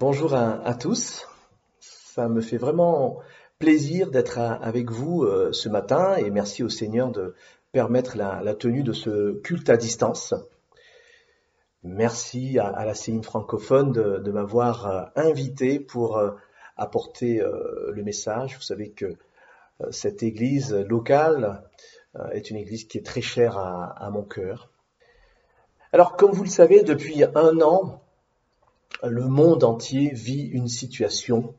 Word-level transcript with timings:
Bonjour 0.00 0.32
à, 0.32 0.74
tous. 0.74 1.26
Ça 1.80 2.28
me 2.28 2.40
fait 2.40 2.56
vraiment 2.56 3.18
plaisir 3.58 4.12
d'être 4.12 4.38
avec 4.38 4.92
vous 4.92 5.24
euh, 5.24 5.52
ce 5.52 5.68
matin 5.68 6.14
et 6.14 6.30
merci 6.30 6.62
au 6.62 6.68
Seigneur 6.68 7.10
de 7.10 7.34
permettre 7.72 8.16
la, 8.16 8.54
tenue 8.54 8.84
de 8.84 8.92
ce 8.92 9.32
culte 9.40 9.68
à 9.70 9.76
distance. 9.76 10.34
Merci 11.82 12.60
à, 12.60 12.84
la 12.84 12.94
CIM 12.94 13.22
francophone 13.22 13.90
de, 13.90 14.30
m'avoir 14.30 14.86
euh, 14.86 15.02
invité 15.16 15.80
pour 15.80 16.16
euh, 16.16 16.30
apporter 16.76 17.42
le 17.92 18.02
message. 18.04 18.54
Vous 18.54 18.62
savez 18.62 18.92
que 18.92 19.16
cette 19.90 20.22
église 20.22 20.72
locale 20.74 21.64
est 22.30 22.50
une 22.50 22.56
église 22.56 22.84
qui 22.84 22.98
est 22.98 23.04
très 23.04 23.20
chère 23.20 23.58
à 23.58 24.10
mon 24.12 24.22
cœur. 24.22 24.70
Alors, 25.92 26.14
comme 26.14 26.30
vous 26.30 26.44
le 26.44 26.48
savez, 26.48 26.84
depuis 26.84 27.24
un 27.24 27.60
an, 27.62 28.00
le 29.02 29.26
monde 29.26 29.64
entier 29.64 30.10
vit 30.12 30.46
une 30.46 30.68
situation 30.68 31.54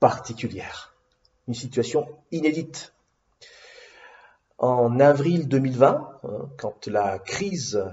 particulière, 0.00 0.94
une 1.48 1.54
situation 1.54 2.08
inédite. 2.30 2.92
En 4.58 5.00
avril 5.00 5.48
2020, 5.48 6.20
hein, 6.22 6.48
quand 6.56 6.86
la 6.86 7.18
crise 7.18 7.84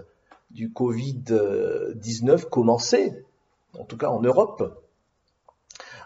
du 0.51 0.69
Covid-19 0.69 2.45
commençait, 2.49 3.23
en 3.77 3.85
tout 3.85 3.97
cas 3.97 4.09
en 4.09 4.21
Europe, 4.21 4.83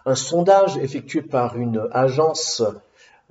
un 0.05 0.15
sondage 0.15 0.77
effectué 0.77 1.21
par 1.21 1.57
une 1.57 1.87
agence 1.91 2.61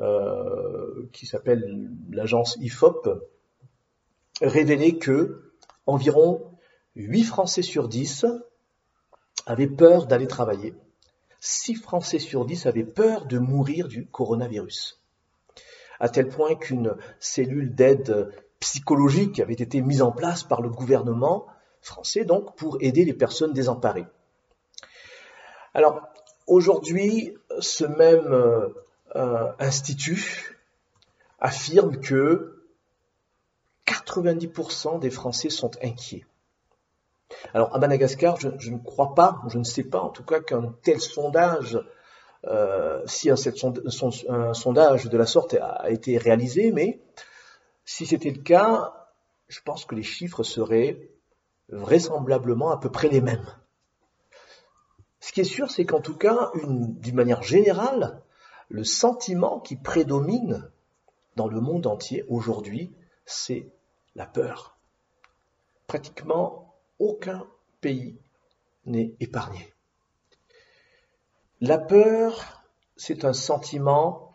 euh, 0.00 1.08
qui 1.12 1.26
s'appelle 1.26 1.90
l'agence 2.10 2.56
IFOP 2.60 3.08
révélait 4.40 4.96
que 4.96 5.52
environ 5.86 6.42
8 6.96 7.24
Français 7.24 7.62
sur 7.62 7.88
10 7.88 8.26
avaient 9.46 9.66
peur 9.66 10.06
d'aller 10.06 10.26
travailler. 10.26 10.74
6 11.40 11.76
Français 11.76 12.18
sur 12.18 12.44
10 12.44 12.66
avaient 12.66 12.84
peur 12.84 13.26
de 13.26 13.38
mourir 13.38 13.88
du 13.88 14.06
coronavirus. 14.06 15.02
À 15.98 16.08
tel 16.08 16.28
point 16.28 16.54
qu'une 16.54 16.94
cellule 17.18 17.74
d'aide 17.74 18.32
psychologique 18.60 19.40
avait 19.40 19.54
été 19.54 19.80
mise 19.80 20.02
en 20.02 20.12
place 20.12 20.44
par 20.44 20.62
le 20.62 20.68
gouvernement 20.68 21.46
français, 21.80 22.24
donc, 22.24 22.56
pour 22.56 22.78
aider 22.80 23.04
les 23.04 23.12
personnes 23.12 23.52
désemparées. 23.52 24.06
Alors, 25.74 26.00
aujourd'hui, 26.46 27.36
ce 27.58 27.84
même 27.84 28.32
euh, 29.16 29.52
institut 29.58 30.58
affirme 31.40 32.00
que 32.00 32.62
90% 33.86 35.00
des 35.00 35.10
Français 35.10 35.50
sont 35.50 35.72
inquiets. 35.82 36.24
Alors 37.54 37.74
à 37.74 37.78
Madagascar, 37.78 38.38
je, 38.38 38.48
ne 38.48 38.78
crois 38.78 39.14
pas, 39.14 39.40
je 39.48 39.58
ne 39.58 39.64
sais 39.64 39.84
pas 39.84 40.00
en 40.00 40.10
tout 40.10 40.24
cas 40.24 40.40
qu'un 40.40 40.74
tel 40.82 41.00
sondage, 41.00 41.78
euh, 42.46 43.02
si 43.06 43.30
un, 43.30 43.36
sondage 44.54 45.04
de 45.04 45.16
la 45.16 45.26
sorte 45.26 45.54
a, 45.54 45.90
été 45.90 46.18
réalisé, 46.18 46.72
mais 46.72 47.00
si 47.84 48.06
c'était 48.06 48.30
le 48.30 48.42
cas, 48.42 48.92
je 49.48 49.60
pense 49.64 49.84
que 49.84 49.94
les 49.94 50.02
chiffres 50.02 50.42
seraient 50.42 51.08
vraisemblablement 51.68 52.70
à 52.70 52.78
peu 52.78 52.90
près 52.90 53.08
les 53.08 53.20
mêmes. 53.20 53.46
Ce 55.20 55.32
qui 55.32 55.40
est 55.40 55.44
sûr, 55.44 55.70
c'est 55.70 55.84
qu'en 55.84 56.00
tout 56.00 56.16
cas, 56.16 56.50
d'une 56.64 57.14
manière 57.14 57.42
générale, 57.42 58.22
le 58.68 58.84
sentiment 58.84 59.60
qui 59.60 59.76
prédomine 59.76 60.70
dans 61.36 61.46
le 61.46 61.60
monde 61.60 61.86
entier 61.86 62.24
aujourd'hui, 62.28 62.92
c'est 63.24 63.70
la 64.14 64.26
peur. 64.26 64.76
Pratiquement 65.86 66.71
aucun 67.02 67.46
pays 67.80 68.16
n'est 68.86 69.14
épargné. 69.18 69.74
La 71.60 71.78
peur, 71.78 72.62
c'est 72.96 73.24
un 73.24 73.32
sentiment 73.32 74.32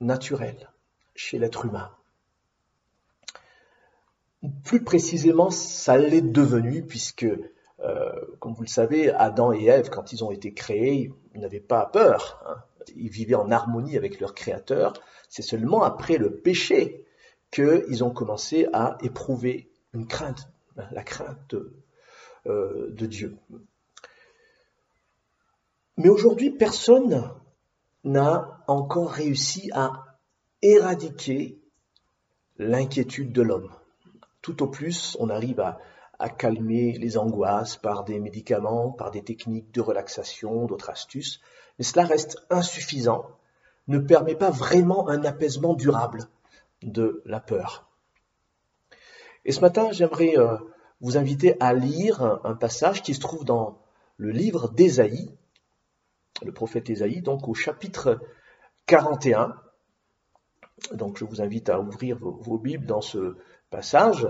naturel 0.00 0.70
chez 1.16 1.38
l'être 1.38 1.64
humain. 1.64 1.90
Plus 4.62 4.84
précisément, 4.84 5.50
ça 5.50 5.96
l'est 5.96 6.22
devenu 6.22 6.84
puisque, 6.86 7.26
euh, 7.80 8.36
comme 8.38 8.54
vous 8.54 8.62
le 8.62 8.68
savez, 8.68 9.10
Adam 9.10 9.52
et 9.52 9.64
Ève, 9.64 9.90
quand 9.90 10.12
ils 10.12 10.22
ont 10.22 10.30
été 10.30 10.54
créés, 10.54 11.12
n'avaient 11.34 11.60
pas 11.60 11.86
peur. 11.86 12.40
Hein. 12.46 12.62
Ils 12.94 13.10
vivaient 13.10 13.34
en 13.34 13.50
harmonie 13.50 13.96
avec 13.96 14.20
leur 14.20 14.34
Créateur. 14.34 14.92
C'est 15.28 15.42
seulement 15.42 15.82
après 15.82 16.18
le 16.18 16.36
péché 16.36 17.04
qu'ils 17.50 18.04
ont 18.04 18.10
commencé 18.10 18.68
à 18.72 18.96
éprouver 19.02 19.70
une 19.92 20.06
crainte 20.06 20.53
la 20.76 21.02
crainte 21.02 21.54
euh, 22.46 22.90
de 22.90 23.06
Dieu. 23.06 23.36
Mais 25.96 26.08
aujourd'hui, 26.08 26.50
personne 26.50 27.30
n'a 28.02 28.62
encore 28.66 29.10
réussi 29.10 29.70
à 29.72 30.18
éradiquer 30.60 31.58
l'inquiétude 32.58 33.32
de 33.32 33.42
l'homme. 33.42 33.70
Tout 34.42 34.62
au 34.62 34.66
plus, 34.66 35.16
on 35.20 35.30
arrive 35.30 35.60
à, 35.60 35.78
calmer 36.38 36.92
les 36.92 37.18
angoisses 37.18 37.76
par 37.76 38.04
des 38.04 38.18
médicaments, 38.18 38.90
par 38.90 39.10
des 39.10 39.22
techniques 39.22 39.72
de 39.72 39.82
relaxation, 39.82 40.64
d'autres 40.64 40.88
astuces, 40.88 41.40
mais 41.78 41.84
cela 41.84 42.06
reste 42.06 42.38
insuffisant, 42.48 43.26
ne 43.88 43.98
permet 43.98 44.34
pas 44.34 44.48
vraiment 44.48 45.08
un 45.08 45.22
apaisement 45.24 45.74
durable 45.74 46.26
de 46.82 47.22
la 47.26 47.40
peur. 47.40 47.90
Et 49.44 49.52
ce 49.52 49.60
matin, 49.60 49.92
j'aimerais 49.92 50.38
euh, 50.38 50.56
vous 51.00 51.16
inviter 51.16 51.56
à 51.60 51.74
lire 51.74 52.22
un, 52.44 52.54
passage 52.54 53.02
qui 53.02 53.14
se 53.14 53.20
trouve 53.20 53.44
dans 53.44 53.78
le 54.16 54.30
livre 54.30 54.70
d'Ésaïe, 54.70 55.30
le 56.44 56.52
prophète 56.52 56.88
Ésaïe, 56.88 57.20
donc 57.20 57.46
au 57.48 57.54
chapitre 57.54 58.20
41. 58.86 59.54
Donc 60.92 61.18
je 61.18 61.24
vous 61.24 61.42
invite 61.42 61.68
à 61.68 61.80
ouvrir 61.80 62.18
vos, 62.18 62.58
Bibles 62.58 62.86
dans 62.86 63.00
ce 63.00 63.36
passage 63.70 64.26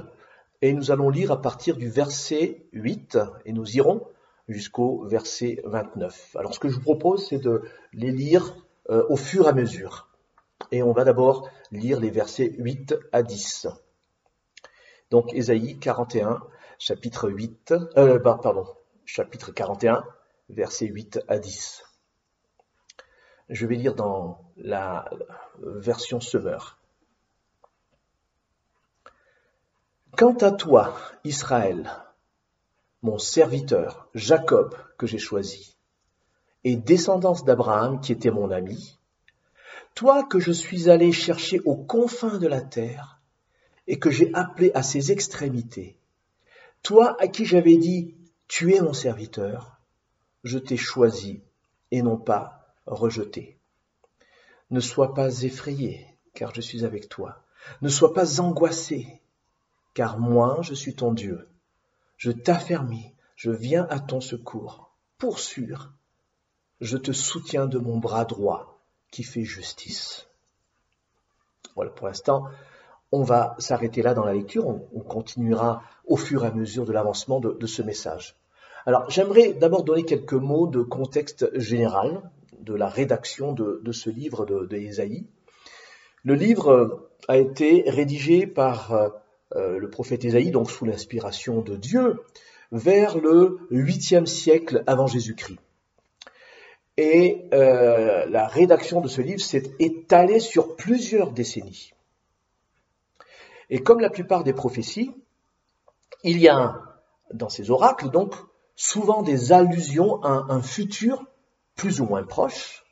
et 0.63 0.73
nous 0.73 0.91
allons 0.91 1.11
lire 1.11 1.31
à 1.31 1.41
partir 1.41 1.77
du 1.77 1.89
verset 1.89 2.67
8 2.73 3.19
et 3.45 3.53
nous 3.53 3.77
irons 3.77 4.07
jusqu'au 4.49 5.05
verset 5.05 5.63
29. 5.65 6.37
Alors 6.39 6.55
ce 6.55 6.61
que 6.61 6.69
je 6.69 6.75
vous 6.75 6.83
propose, 6.83 7.29
c'est 7.29 7.39
de 7.39 7.63
les 7.93 8.11
lire 8.11 8.57
euh, 8.91 9.05
au 9.09 9.17
fur 9.17 9.47
et 9.47 9.51
à 9.51 9.53
mesure. 9.53 10.09
Et 10.71 10.83
on 10.83 10.93
va 10.93 11.05
d'abord 11.05 11.49
lire 11.71 12.01
les 12.01 12.11
versets 12.11 12.53
8 12.59 12.95
à 13.13 13.23
10. 13.23 13.69
Donc 15.15 15.33
Ésaïe 15.33 15.79
41, 15.79 16.43
chapitre 16.77 17.31
8, 17.31 17.73
euh, 17.99 18.19
bah, 18.19 18.37
pardon, 18.43 18.67
chapitre 19.05 19.53
41, 19.53 20.05
versets 20.49 20.87
8 20.87 21.21
à 21.29 21.39
10. 21.39 21.85
Je 23.49 23.65
vais 23.65 23.77
lire 23.77 23.95
dans 23.95 24.41
la 24.57 25.09
version 25.61 26.19
Semeur. 26.19 26.81
Quant 30.17 30.35
à 30.39 30.51
toi, 30.51 30.97
Israël, 31.23 31.93
mon 33.03 33.19
serviteur, 33.19 34.09
Jacob, 34.17 34.75
que 34.99 35.07
j'ai 35.07 35.19
choisi, 35.19 35.77
et 36.65 36.75
descendance 36.75 37.45
d'Abraham, 37.45 38.01
qui 38.01 38.11
était 38.11 38.33
mon 38.33 38.51
ami, 38.51 38.99
toi 39.95 40.25
que 40.25 40.41
je 40.41 40.51
suis 40.51 40.91
allé 40.91 41.13
chercher 41.13 41.61
aux 41.61 41.77
confins 41.77 42.39
de 42.39 42.49
la 42.49 42.63
terre, 42.63 43.14
et 43.87 43.99
que 43.99 44.11
j'ai 44.11 44.33
appelé 44.35 44.71
à 44.75 44.83
ses 44.83 45.13
extrémités. 45.13 45.97
Toi 46.83 47.17
à 47.21 47.29
qui 47.29 47.45
j'avais 47.45 47.77
dit, 47.77 48.15
tu 48.49 48.75
es 48.75 48.81
mon 48.81 48.93
serviteur, 48.93 49.79
je 50.43 50.59
t'ai 50.59 50.77
choisi 50.77 51.43
et 51.91 52.03
non 52.03 52.17
pas 52.17 52.75
rejeté. 52.87 53.59
Ne 54.71 54.81
sois 54.81 55.15
pas 55.15 55.43
effrayé, 55.43 56.07
car 56.35 56.55
je 56.55 56.61
suis 56.61 56.85
avec 56.85 57.09
toi. 57.09 57.43
Ne 57.81 57.89
sois 57.89 58.13
pas 58.13 58.41
angoissé, 58.41 59.21
car 59.95 60.19
moi 60.19 60.59
je 60.63 60.75
suis 60.75 60.95
ton 60.95 61.13
Dieu. 61.13 61.49
Je 62.17 62.31
t'affermis, 62.31 63.13
je 63.37 63.51
viens 63.51 63.87
à 63.91 64.01
ton 64.01 64.21
secours. 64.21 64.91
Pour 65.19 65.39
sûr, 65.39 65.93
je 66.81 66.97
te 66.97 67.13
soutiens 67.13 67.67
de 67.67 67.79
mon 67.79 67.99
bras 67.99 68.25
droit 68.25 68.81
qui 69.11 69.23
fait 69.23 69.45
justice. 69.45 70.27
Voilà 71.75 71.91
pour 71.91 72.07
l'instant 72.07 72.49
on 73.15 73.23
va 73.23 73.55
s'arrêter 73.59 74.03
là 74.03 74.13
dans 74.13 74.25
la 74.25 74.35
lecture, 74.35 74.67
on, 74.67 75.01
continuera 75.01 75.83
au 76.05 76.17
fur 76.17 76.45
et 76.45 76.49
à 76.49 76.51
mesure 76.51 76.85
de 76.85 76.93
l'avancement 76.93 77.39
de, 77.39 77.67
ce 77.67 77.81
message. 77.81 78.35
Alors 78.87 79.09
j'aimerais 79.09 79.53
d'abord 79.53 79.85
donner 79.85 80.05
quelques 80.05 80.33
mots 80.33 80.67
de 80.67 80.83
contexte 80.83 81.57
général 81.57 82.23
de 82.59 82.75
la 82.75 82.89
rédaction 82.89 83.53
de, 83.53 83.93
ce 83.93 84.11
livre 84.11 84.45
de, 84.47 84.69
Le 86.25 86.35
livre 86.35 87.09
a 87.29 87.39
été 87.39 87.85
rédigé 87.87 88.49
par 88.49 88.93
euh, 88.93 89.79
le 89.79 89.89
prophète 89.89 90.25
Ésaïe, 90.25 90.51
donc 90.51 90.69
sous 90.69 90.85
l'inspiration 90.85 91.61
de 91.61 91.77
Dieu, 91.77 92.21
vers 92.73 93.17
le 93.17 93.61
8e 93.71 94.27
siècle 94.27 94.83
avant 94.89 95.07
Jésus-Christ. 95.07 95.61
Et 96.97 97.45
euh, 97.53 98.27
la 98.27 98.49
rédaction 98.49 99.01
de 99.01 99.09
ce 99.09 99.21
livre 99.21 99.41
s'est 99.41 99.73
étalée 99.79 100.41
sur 100.41 100.75
plusieurs 100.75 101.31
décennies. 101.31 101.94
Et 103.71 103.83
comme 103.83 104.01
la 104.01 104.11
plupart 104.11 104.45
des 104.45 104.53
prophéties, 104.53 105.13
il 106.23 106.39
y 106.39 106.49
a 106.49 106.83
dans 107.33 107.49
ces 107.49 107.71
oracles 107.71 108.11
donc 108.11 108.35
souvent 108.77 109.23
des 109.23 109.53
allusions 109.53 110.23
à 110.23 110.47
un 110.49 110.63
futur 110.63 111.25
plus 111.75 112.01
ou 112.01 112.07
moins 112.07 112.25
proche, 112.25 112.85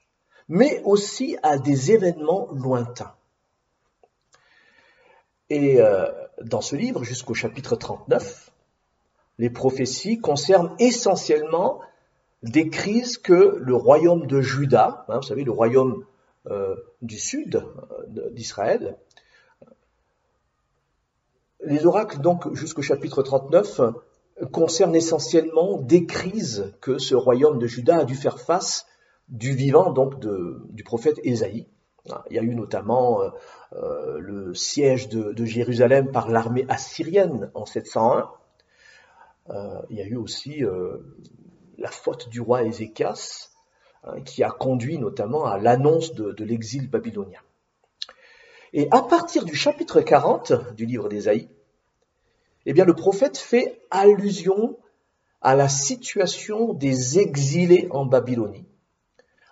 mais 0.48 0.82
aussi 0.84 1.36
à 1.42 1.58
des 1.58 1.92
événements 1.92 2.48
lointains. 2.52 3.14
Et 5.50 5.80
euh, 5.80 6.06
dans 6.42 6.60
ce 6.60 6.76
livre, 6.76 7.04
jusqu'au 7.04 7.34
chapitre 7.34 7.76
39, 7.76 8.50
les 9.38 9.50
prophéties 9.50 10.18
concernent 10.18 10.74
essentiellement 10.78 11.80
des 12.42 12.68
crises 12.70 13.18
que 13.18 13.56
le 13.60 13.74
royaume 13.74 14.26
de 14.26 14.40
Juda, 14.40 15.04
hein, 15.08 15.16
vous 15.16 15.22
savez, 15.26 15.44
le 15.44 15.52
royaume 15.52 16.04
euh, 16.46 16.74
du 17.02 17.18
sud 17.18 17.56
euh, 17.56 18.30
d'Israël, 18.30 18.96
les 21.64 21.86
oracles, 21.86 22.20
donc, 22.20 22.52
jusqu'au 22.54 22.82
chapitre 22.82 23.22
39, 23.22 23.80
concernent 24.50 24.96
essentiellement 24.96 25.78
des 25.78 26.06
crises 26.06 26.72
que 26.80 26.98
ce 26.98 27.14
royaume 27.14 27.58
de 27.58 27.66
Juda 27.66 27.98
a 27.98 28.04
dû 28.04 28.14
faire 28.14 28.40
face 28.40 28.86
du 29.28 29.54
vivant, 29.54 29.92
donc, 29.92 30.14
du 30.18 30.84
prophète 30.84 31.20
Ésaïe. 31.22 31.66
Il 32.30 32.36
y 32.36 32.38
a 32.38 32.42
eu 32.42 32.54
notamment 32.54 33.22
euh, 33.22 33.30
euh, 33.74 34.18
le 34.18 34.54
siège 34.54 35.08
de, 35.08 35.44
Jérusalem 35.44 36.10
par 36.10 36.28
l'armée 36.28 36.66
assyrienne 36.68 37.50
en 37.54 37.64
701. 37.64 38.28
Euh, 39.50 39.82
il 39.90 39.98
y 39.98 40.02
a 40.02 40.06
eu 40.06 40.16
aussi 40.16 40.62
la 41.78 41.90
faute 41.90 42.28
du 42.28 42.40
roi 42.40 42.64
Ézéchias, 42.64 43.50
hein, 44.04 44.20
qui 44.22 44.42
a 44.42 44.50
conduit 44.50 44.98
notamment 44.98 45.44
à 45.44 45.58
l'annonce 45.58 46.14
de, 46.14 46.32
de 46.32 46.44
l'exil 46.44 46.90
babylonien. 46.90 47.40
Et 48.72 48.88
à 48.90 49.02
partir 49.02 49.44
du 49.44 49.54
chapitre 49.54 50.00
40 50.00 50.74
du 50.74 50.86
livre 50.86 51.08
d'Ésaïe, 51.08 51.48
eh 52.64 52.72
bien, 52.72 52.84
le 52.84 52.94
prophète 52.94 53.36
fait 53.36 53.82
allusion 53.90 54.78
à 55.42 55.54
la 55.54 55.68
situation 55.68 56.72
des 56.72 57.18
exilés 57.18 57.88
en 57.90 58.06
Babylonie, 58.06 58.66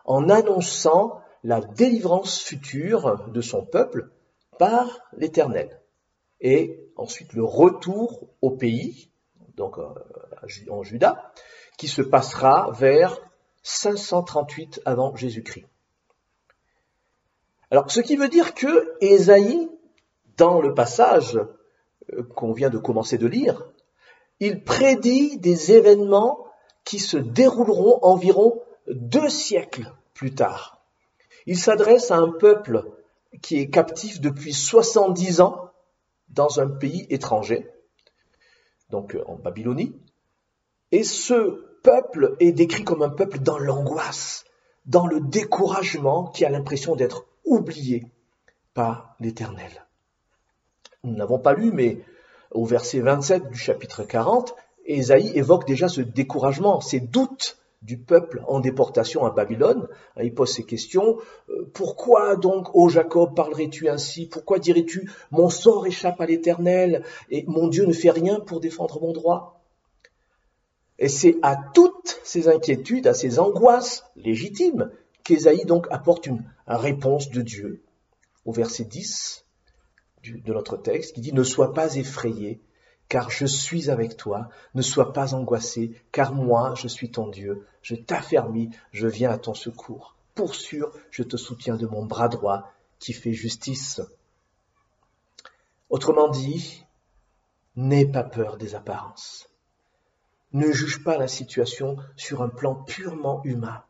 en 0.05 0.28
annonçant 0.28 1.20
la 1.43 1.61
délivrance 1.61 2.40
future 2.40 3.28
de 3.28 3.40
son 3.40 3.64
peuple 3.64 4.11
par 4.58 5.00
l'Éternel, 5.17 5.81
et 6.40 6.90
ensuite 6.96 7.32
le 7.34 7.44
retour 7.44 8.28
au 8.40 8.50
pays, 8.50 9.11
donc 9.56 9.78
euh, 9.78 9.88
en 10.70 10.82
Juda, 10.82 11.32
qui 11.76 11.88
se 11.88 12.02
passera 12.02 12.70
vers 12.73 13.19
538 13.62 14.81
avant 14.84 15.14
Jésus-Christ. 15.16 15.66
Alors, 17.70 17.90
ce 17.90 18.00
qui 18.00 18.17
veut 18.17 18.28
dire 18.28 18.55
que 18.55 18.94
Ésaïe, 19.00 19.69
dans 20.37 20.61
le 20.61 20.75
passage 20.75 21.38
euh, 22.12 22.22
qu'on 22.34 22.52
vient 22.52 22.70
de 22.70 22.78
commencer 22.78 23.19
de 23.19 23.26
lire, 23.26 23.69
il 24.40 24.64
prédit 24.64 25.38
des 25.38 25.72
événements 25.72 26.46
qui 26.84 26.99
se 26.99 27.17
dérouleront 27.17 27.99
environ 28.02 28.61
deux 28.88 29.28
siècles 29.28 29.93
plus 30.14 30.34
tard. 30.34 30.82
Il 31.46 31.58
s'adresse 31.58 32.11
à 32.11 32.17
un 32.17 32.31
peuple 32.31 32.84
qui 33.43 33.58
est 33.58 33.70
captif 33.70 34.20
depuis 34.20 34.52
70 34.52 35.40
ans 35.40 35.70
dans 36.28 36.61
un 36.61 36.69
pays 36.69 37.06
étranger, 37.11 37.69
donc 38.88 39.14
euh, 39.14 39.23
en 39.26 39.37
Babylonie, 39.37 39.94
et 40.93 41.05
ce 41.05 41.64
peuple 41.82 42.37
est 42.40 42.52
décrit 42.52 42.84
comme 42.84 43.02
un 43.02 43.11
peuple 43.11 43.38
dans 43.38 43.58
l'angoisse, 43.58 44.44
dans 44.87 45.06
le 45.06 45.20
découragement, 45.20 46.26
qui 46.26 46.44
a 46.44 46.50
l'impression 46.50 46.96
d'être 46.96 47.26
oublié 47.50 48.06
par 48.73 49.14
l'Éternel 49.20 49.85
nous 51.05 51.14
n'avons 51.14 51.38
pas 51.38 51.55
lu, 51.55 51.73
mais 51.73 51.99
au 52.50 52.64
verset 52.64 53.00
27 53.00 53.50
du 53.50 53.58
chapitre 53.58 54.02
40, 54.02 54.55
Ésaïe 54.87 55.32
évoque 55.35 55.67
déjà 55.67 55.88
ce 55.88 56.00
découragement, 56.00 56.81
ces 56.81 57.00
doutes 57.00 57.58
du 57.82 57.97
peuple 57.97 58.43
en 58.47 58.61
déportation 58.61 59.25
à 59.25 59.31
Babylone. 59.31 59.88
Il 60.20 60.35
pose 60.35 60.52
ces 60.52 60.64
questions. 60.64 61.19
Euh, 61.49 61.70
pourquoi 61.73 62.37
donc, 62.37 62.75
ô 62.75 62.91
Jacob, 62.91 63.35
parlerais-tu 63.35 63.88
ainsi? 63.88 64.26
Pourquoi 64.26 64.58
dirais-tu, 64.58 65.11
mon 65.31 65.49
sort 65.49 65.87
échappe 65.87 66.20
à 66.20 66.26
l'Éternel 66.26 67.05
et 67.31 67.44
mon 67.47 67.69
Dieu 67.69 67.87
ne 67.87 67.93
fait 67.93 68.11
rien 68.11 68.41
pour 68.41 68.61
défendre 68.61 69.00
mon 69.00 69.12
droit? 69.12 69.62
Et 70.99 71.08
c'est 71.08 71.37
à 71.41 71.56
toutes 71.73 72.20
ces 72.25 72.49
inquiétudes, 72.49 73.06
à 73.06 73.14
ces 73.14 73.38
angoisses 73.38 74.05
légitimes, 74.17 74.91
qu'Ésaïe 75.25 75.64
donc 75.64 75.87
apporte 75.91 76.26
une 76.26 76.44
réponse 76.76 77.31
de 77.31 77.43
Dieu. 77.43 77.82
Au 78.44 78.52
verset 78.52 78.84
10, 78.84 79.44
de 80.22 80.52
notre 80.52 80.76
texte 80.76 81.14
qui 81.14 81.20
dit 81.20 81.32
Ne 81.32 81.43
sois 81.43 81.72
pas 81.72 81.96
effrayé, 81.96 82.61
car 83.08 83.31
je 83.31 83.46
suis 83.46 83.90
avec 83.90 84.17
toi, 84.17 84.49
ne 84.75 84.82
sois 84.82 85.12
pas 85.12 85.34
angoissé, 85.34 85.93
car 86.12 86.32
moi 86.32 86.75
je 86.76 86.88
suis 86.88 87.11
ton 87.11 87.28
Dieu, 87.28 87.67
je 87.82 87.94
t'affermis, 87.96 88.70
je 88.93 89.06
viens 89.06 89.31
à 89.31 89.38
ton 89.38 89.55
secours. 89.55 90.17
Pour 90.34 90.55
sûr, 90.55 90.93
je 91.11 91.22
te 91.22 91.37
soutiens 91.37 91.76
de 91.76 91.87
mon 91.87 92.05
bras 92.06 92.28
droit 92.28 92.70
qui 92.99 93.12
fait 93.12 93.32
justice. 93.32 94.00
Autrement 95.88 96.28
dit, 96.28 96.84
n'aie 97.75 98.06
pas 98.06 98.23
peur 98.23 98.56
des 98.56 98.75
apparences. 98.75 99.49
Ne 100.52 100.70
juge 100.70 101.02
pas 101.02 101.16
la 101.16 101.28
situation 101.28 101.96
sur 102.16 102.43
un 102.43 102.49
plan 102.49 102.75
purement 102.75 103.43
humain. 103.44 103.82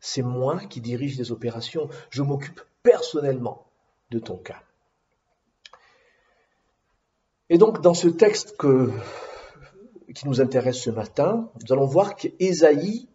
C'est 0.00 0.22
moi 0.22 0.60
qui 0.60 0.80
dirige 0.80 1.18
les 1.18 1.32
opérations, 1.32 1.88
je 2.10 2.22
m'occupe 2.22 2.60
personnellement 2.82 3.66
de 4.10 4.18
ton 4.18 4.36
cas. 4.36 4.62
Et 7.50 7.58
donc, 7.58 7.80
dans 7.80 7.94
ce 7.94 8.08
texte 8.08 8.56
qui 10.14 10.28
nous 10.28 10.40
intéresse 10.40 10.80
ce 10.80 10.90
matin, 10.90 11.50
nous 11.62 11.72
allons 11.72 11.86
voir 11.86 12.14
qu'Ésaïe, 12.14 13.08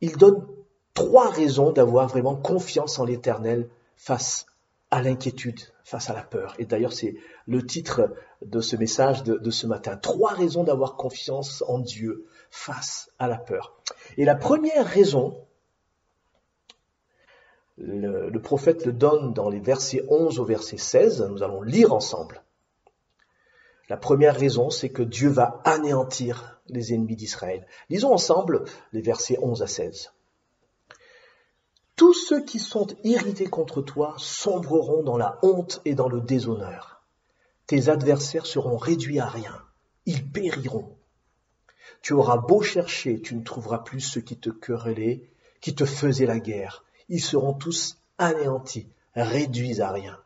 il 0.00 0.16
donne 0.16 0.46
trois 0.94 1.30
raisons 1.30 1.72
d'avoir 1.72 2.08
vraiment 2.08 2.36
confiance 2.36 2.98
en 2.98 3.04
l'Éternel 3.04 3.68
face 3.96 4.46
à 4.90 5.02
l'inquiétude, 5.02 5.60
face 5.86 6.10
à 6.10 6.14
la 6.14 6.24
peur. 6.24 6.56
Et 6.58 6.66
d'ailleurs, 6.66 6.92
c'est 6.92 7.14
le 7.46 7.64
titre 7.64 8.12
de 8.42 8.60
ce 8.60 8.74
message 8.74 9.22
de, 9.22 9.50
ce 9.52 9.68
matin. 9.68 9.96
Trois 9.96 10.32
raisons 10.32 10.64
d'avoir 10.64 10.96
confiance 10.96 11.62
en 11.68 11.78
Dieu 11.78 12.26
face 12.50 13.12
à 13.20 13.28
la 13.28 13.38
peur. 13.38 13.80
Et 14.16 14.24
la 14.24 14.34
première 14.34 14.84
raison, 14.84 15.46
le, 17.78 18.36
prophète 18.40 18.84
le 18.84 18.92
donne 18.92 19.32
dans 19.32 19.48
les 19.48 19.60
versets 19.60 20.04
11 20.08 20.40
au 20.40 20.44
verset 20.44 20.76
16, 20.76 21.22
nous 21.30 21.44
allons 21.44 21.62
lire 21.62 21.92
ensemble. 21.92 22.42
La 23.88 23.96
première 23.96 24.34
raison, 24.34 24.70
c'est 24.70 24.90
que 24.90 25.04
Dieu 25.04 25.28
va 25.28 25.60
anéantir 25.64 26.60
les 26.66 26.94
ennemis 26.94 27.14
d'Israël. 27.14 27.64
Lisons 27.90 28.12
ensemble 28.12 28.64
les 28.92 29.02
versets 29.02 29.38
11 29.40 29.62
à 29.62 29.68
16. 29.68 30.12
Tous 31.96 32.12
ceux 32.12 32.44
qui 32.44 32.58
sont 32.58 32.86
irrités 33.04 33.46
contre 33.46 33.80
toi 33.80 34.14
sombreront 34.18 35.02
dans 35.02 35.16
la 35.16 35.38
honte 35.42 35.80
et 35.86 35.94
dans 35.94 36.10
le 36.10 36.20
déshonneur. 36.20 37.02
Tes 37.66 37.88
adversaires 37.88 38.44
seront 38.44 38.76
réduits 38.76 39.18
à 39.18 39.26
rien. 39.26 39.62
Ils 40.04 40.30
périront. 40.30 40.94
Tu 42.02 42.12
auras 42.12 42.36
beau 42.36 42.60
chercher, 42.60 43.20
tu 43.22 43.34
ne 43.34 43.42
trouveras 43.42 43.78
plus 43.78 44.00
ceux 44.00 44.20
qui 44.20 44.36
te 44.36 44.50
querellaient, 44.50 45.30
qui 45.62 45.74
te 45.74 45.86
faisaient 45.86 46.26
la 46.26 46.38
guerre. 46.38 46.84
Ils 47.08 47.22
seront 47.22 47.54
tous 47.54 47.98
anéantis, 48.18 48.88
réduits 49.14 49.80
à 49.80 49.90
rien. 49.90 50.20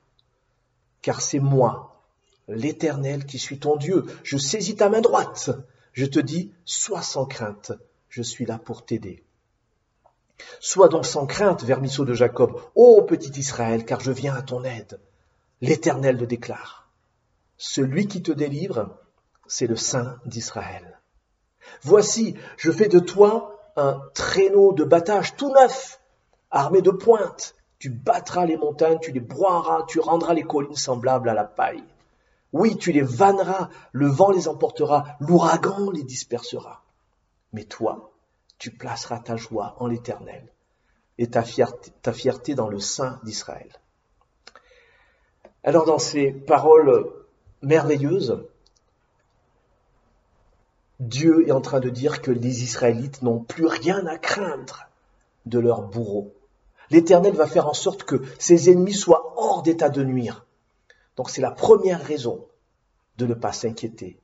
Car 1.02 1.22
c'est 1.22 1.38
moi, 1.38 2.02
l'Éternel 2.48 3.26
qui 3.26 3.38
suis 3.38 3.60
ton 3.60 3.76
Dieu. 3.76 4.06
Je 4.24 4.36
saisis 4.36 4.74
ta 4.74 4.88
main 4.88 5.00
droite. 5.00 5.50
Je 5.92 6.06
te 6.06 6.18
dis, 6.18 6.52
sois 6.64 7.02
sans 7.02 7.26
crainte, 7.26 7.72
je 8.08 8.22
suis 8.22 8.44
là 8.44 8.58
pour 8.58 8.84
t'aider. 8.84 9.22
Sois 10.60 10.88
donc 10.88 11.06
sans 11.06 11.26
crainte, 11.26 11.64
vermisseau 11.64 12.04
de 12.04 12.14
Jacob, 12.14 12.60
ô 12.74 13.02
petit 13.02 13.38
Israël, 13.38 13.84
car 13.84 14.00
je 14.00 14.12
viens 14.12 14.34
à 14.34 14.42
ton 14.42 14.64
aide. 14.64 15.00
L'Éternel 15.60 16.16
le 16.16 16.26
déclare. 16.26 16.88
Celui 17.56 18.06
qui 18.06 18.22
te 18.22 18.32
délivre, 18.32 18.96
c'est 19.46 19.66
le 19.66 19.76
Saint 19.76 20.16
d'Israël. 20.24 20.98
Voici, 21.82 22.34
je 22.56 22.70
fais 22.70 22.88
de 22.88 22.98
toi 22.98 23.58
un 23.76 24.00
traîneau 24.14 24.72
de 24.72 24.84
battage 24.84 25.36
tout 25.36 25.52
neuf, 25.52 26.00
armé 26.50 26.82
de 26.82 26.90
pointes. 26.90 27.54
Tu 27.78 27.90
battras 27.90 28.46
les 28.46 28.56
montagnes, 28.56 28.98
tu 29.00 29.12
les 29.12 29.20
broieras, 29.20 29.84
tu 29.88 30.00
rendras 30.00 30.34
les 30.34 30.42
collines 30.42 30.76
semblables 30.76 31.28
à 31.28 31.34
la 31.34 31.44
paille. 31.44 31.84
Oui, 32.52 32.76
tu 32.76 32.92
les 32.92 33.02
vanneras, 33.02 33.70
le 33.92 34.08
vent 34.08 34.30
les 34.30 34.48
emportera, 34.48 35.16
l'ouragan 35.20 35.90
les 35.90 36.02
dispersera. 36.02 36.82
Mais 37.52 37.64
toi, 37.64 38.12
tu 38.60 38.70
placeras 38.70 39.20
ta 39.20 39.36
joie 39.36 39.74
en 39.80 39.86
l'Éternel 39.86 40.46
et 41.18 41.30
ta 41.30 41.42
fierté, 41.42 42.54
dans 42.54 42.68
le 42.68 42.78
sein 42.78 43.18
d'Israël. 43.24 43.72
Alors 45.64 45.86
dans 45.86 45.98
ces 45.98 46.30
paroles 46.30 47.10
merveilleuses, 47.62 48.44
Dieu 51.00 51.48
est 51.48 51.52
en 51.52 51.62
train 51.62 51.80
de 51.80 51.88
dire 51.88 52.20
que 52.20 52.30
les 52.30 52.62
Israélites 52.62 53.22
n'ont 53.22 53.40
plus 53.40 53.66
rien 53.66 54.06
à 54.06 54.18
craindre 54.18 54.88
de 55.46 55.58
leurs 55.58 55.82
bourreaux. 55.82 56.34
L'Éternel 56.90 57.34
va 57.34 57.46
faire 57.46 57.66
en 57.66 57.74
sorte 57.74 58.04
que 58.04 58.22
ses 58.38 58.70
ennemis 58.70 58.94
soient 58.94 59.32
hors 59.38 59.62
d'état 59.62 59.88
de 59.88 60.04
nuire. 60.04 60.44
Donc 61.16 61.30
c'est 61.30 61.40
la 61.40 61.50
première 61.50 62.02
raison 62.02 62.46
de 63.16 63.26
ne 63.26 63.34
pas 63.34 63.52
s'inquiéter 63.52 64.20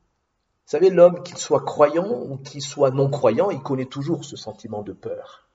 savez, 0.66 0.90
l'homme, 0.90 1.23
qu'il 1.23 1.38
soit 1.38 1.64
croyant 1.64 2.11
ou 2.11 2.37
qu'il 2.38 2.61
soit 2.61 2.90
non 2.90 3.08
croyant, 3.08 3.50
il 3.50 3.61
connaît 3.61 3.87
toujours 3.87 4.25
ce 4.25 4.37
sentiment 4.37 4.82
de 4.82 4.92
peur, 4.92 5.46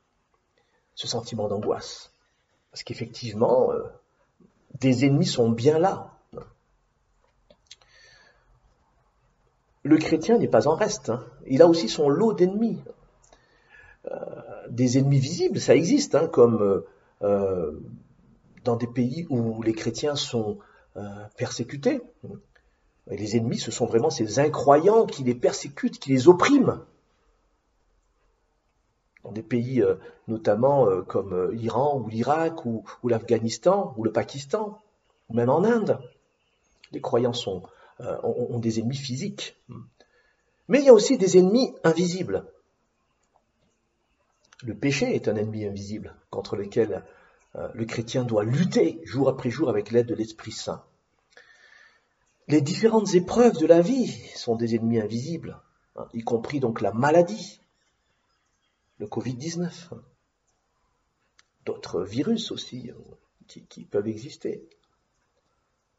ce 0.96 1.08
sentiment 1.08 1.48
d'angoisse. 1.48 2.14
Parce 2.72 2.84
qu'effectivement, 2.84 3.72
euh, 3.74 3.84
des 4.80 5.06
ennemis 5.06 5.26
sont 5.26 5.50
bien 5.50 5.78
là. 5.78 6.14
Le 9.84 9.98
chrétien 9.98 10.38
n'est 10.38 10.48
pas 10.48 10.68
en 10.68 10.76
reste. 10.76 11.10
Hein. 11.10 11.26
Il 11.48 11.62
a 11.62 11.68
aussi 11.68 11.90
son 11.90 12.08
lot 12.08 12.34
d'ennemis. 12.34 12.80
Euh, 14.10 14.16
des 14.70 14.98
ennemis 14.98 15.20
visibles, 15.20 15.60
ça 15.60 15.76
existe, 15.76 16.16
hein, 16.16 16.28
comme 16.28 16.84
euh, 17.22 17.72
dans 18.64 18.78
des 18.78 18.88
pays 18.88 19.28
où 19.30 19.62
les 19.62 19.74
chrétiens 19.74 20.16
sont 20.16 20.58
persécutés. 21.38 22.02
Les 23.08 23.36
ennemis, 23.36 23.58
ce 23.58 23.72
sont 23.72 23.86
vraiment 23.86 24.10
ces 24.10 24.40
incroyants 24.40 25.06
qui 25.06 25.24
les 25.24 25.36
persécutent, 25.36 26.00
qui 26.00 26.12
les 26.12 26.28
oppriment. 26.28 26.86
Dans 29.24 29.32
des 29.32 29.44
pays 29.44 29.82
euh, 29.82 29.96
notamment 30.28 30.88
euh, 30.88 31.02
comme 31.02 31.34
euh, 31.34 31.52
l'Iran 31.52 32.00
ou 32.00 32.10
l'Irak 32.10 32.66
ou, 32.66 32.84
l'Afghanistan 33.04 33.94
ou 33.98 34.04
le 34.04 34.12
Pakistan, 34.12 34.82
ou 35.30 35.36
même 35.36 35.50
en 35.50 35.64
Inde, 35.64 36.00
les 36.92 37.02
croyants 37.02 37.34
ont, 37.48 38.60
des 38.60 38.80
ennemis 38.80 38.98
physiques. 38.98 39.56
Mais 40.68 40.80
il 40.80 40.86
y 40.86 40.90
a 40.90 40.94
aussi 40.94 41.18
des 41.18 41.38
ennemis 41.38 41.74
invisibles. 41.84 42.46
Le 44.64 44.76
péché 44.76 45.16
est 45.16 45.28
un 45.28 45.36
ennemi 45.36 45.66
invisible 45.66 46.16
contre 46.30 46.56
lequel 46.56 47.04
le 47.54 47.86
chrétien 47.86 48.24
doit 48.24 48.44
lutter 48.44 49.00
jour 49.06 49.30
après 49.30 49.50
jour 49.50 49.70
avec 49.70 49.92
l'aide 49.92 50.08
de 50.08 50.16
l'Esprit 50.16 50.52
Saint. 50.52 50.84
Les 52.52 52.60
différentes 52.60 53.16
épreuves 53.16 53.58
de 53.60 53.66
la 53.66 53.80
vie 53.80 54.12
sont 54.36 54.58
des 54.58 54.76
ennemis 54.76 55.00
invisibles, 55.00 55.58
hein, 55.96 56.06
y 56.14 56.20
compris 56.20 56.60
donc 56.60 56.82
la 56.82 56.92
maladie, 56.92 57.62
le 58.98 59.08
Covid-19, 59.08 59.72
d'autres 61.64 62.02
virus 62.02 62.52
aussi 62.52 62.92
euh, 62.92 63.56
qui, 63.70 63.86
peuvent 63.86 64.10
exister. 64.10 64.68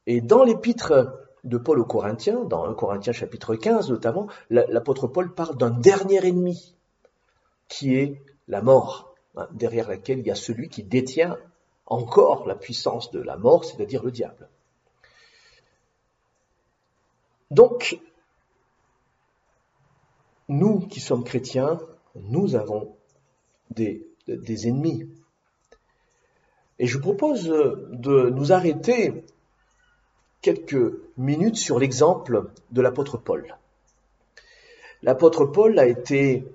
Et 0.07 0.21
dans 0.21 0.45
l'épître 0.45 1.27
de 1.43 1.57
Paul 1.57 1.79
aux 1.79 1.87
Corinthiens, 1.87 2.45
dans 2.45 2.67
1 2.67 2.75
Corinthiens 2.75 3.15
chapitre 3.15 3.57
15 3.57 3.89
notamment, 3.89 4.27
l'apôtre 4.51 5.07
Paul 5.07 5.33
parle 5.33 5.57
d'un 5.57 5.71
dernier 5.71 6.23
ennemi, 6.27 6.77
qui 7.69 7.95
est 7.95 8.23
la 8.47 8.61
mort, 8.61 9.15
hein, 9.37 9.49
derrière 9.53 9.89
laquelle 9.89 10.19
il 10.19 10.27
y 10.27 10.31
a 10.31 10.35
celui 10.35 10.69
qui 10.69 10.83
détient 10.83 11.39
encore 11.87 12.47
la 12.47 12.57
puissance 12.57 13.11
de 13.11 13.21
la 13.21 13.39
mort, 13.39 13.65
c'est-à-dire 13.65 14.03
le 14.03 14.11
diable. 14.11 14.51
Donc, 17.53 18.01
nous 20.49 20.81
qui 20.81 21.01
sommes 21.01 21.23
chrétiens, 21.23 21.79
nous 22.15 22.57
avons 22.57 22.97
des, 23.69 24.07
ennemis. 24.67 25.07
Et 26.79 26.87
je 26.87 26.97
propose 26.97 27.45
de 27.45 28.31
nous 28.31 28.53
arrêter 28.53 29.23
quelques 30.41 30.95
minutes 31.19 31.59
sur 31.59 31.79
l'exemple 31.79 32.51
de 32.71 32.81
l'apôtre 32.81 33.19
Paul. 33.19 33.59
L'apôtre 35.03 35.45
Paul 35.45 35.79
a 35.79 35.87
été 35.87 36.47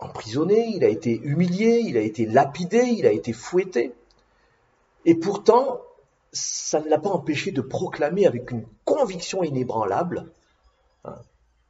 emprisonné, 0.00 0.72
il 0.74 0.82
a 0.82 0.88
été 0.88 1.20
humilié, 1.22 1.84
il 1.86 1.96
a 1.96 2.00
été 2.00 2.26
lapidé, 2.26 2.82
il 2.82 3.06
a 3.06 3.12
été 3.12 3.32
fouetté. 3.32 3.94
Et 5.04 5.14
pourtant, 5.14 5.82
ça 6.32 6.80
ne 6.80 6.88
l'a 6.88 6.98
pas 6.98 7.10
empêché 7.10 7.52
de 7.52 7.60
proclamer 7.60 8.26
avec 8.26 8.50
une 8.50 8.66
conviction 8.84 9.42
inébranlable. 9.42 10.32
Hein, 11.04 11.16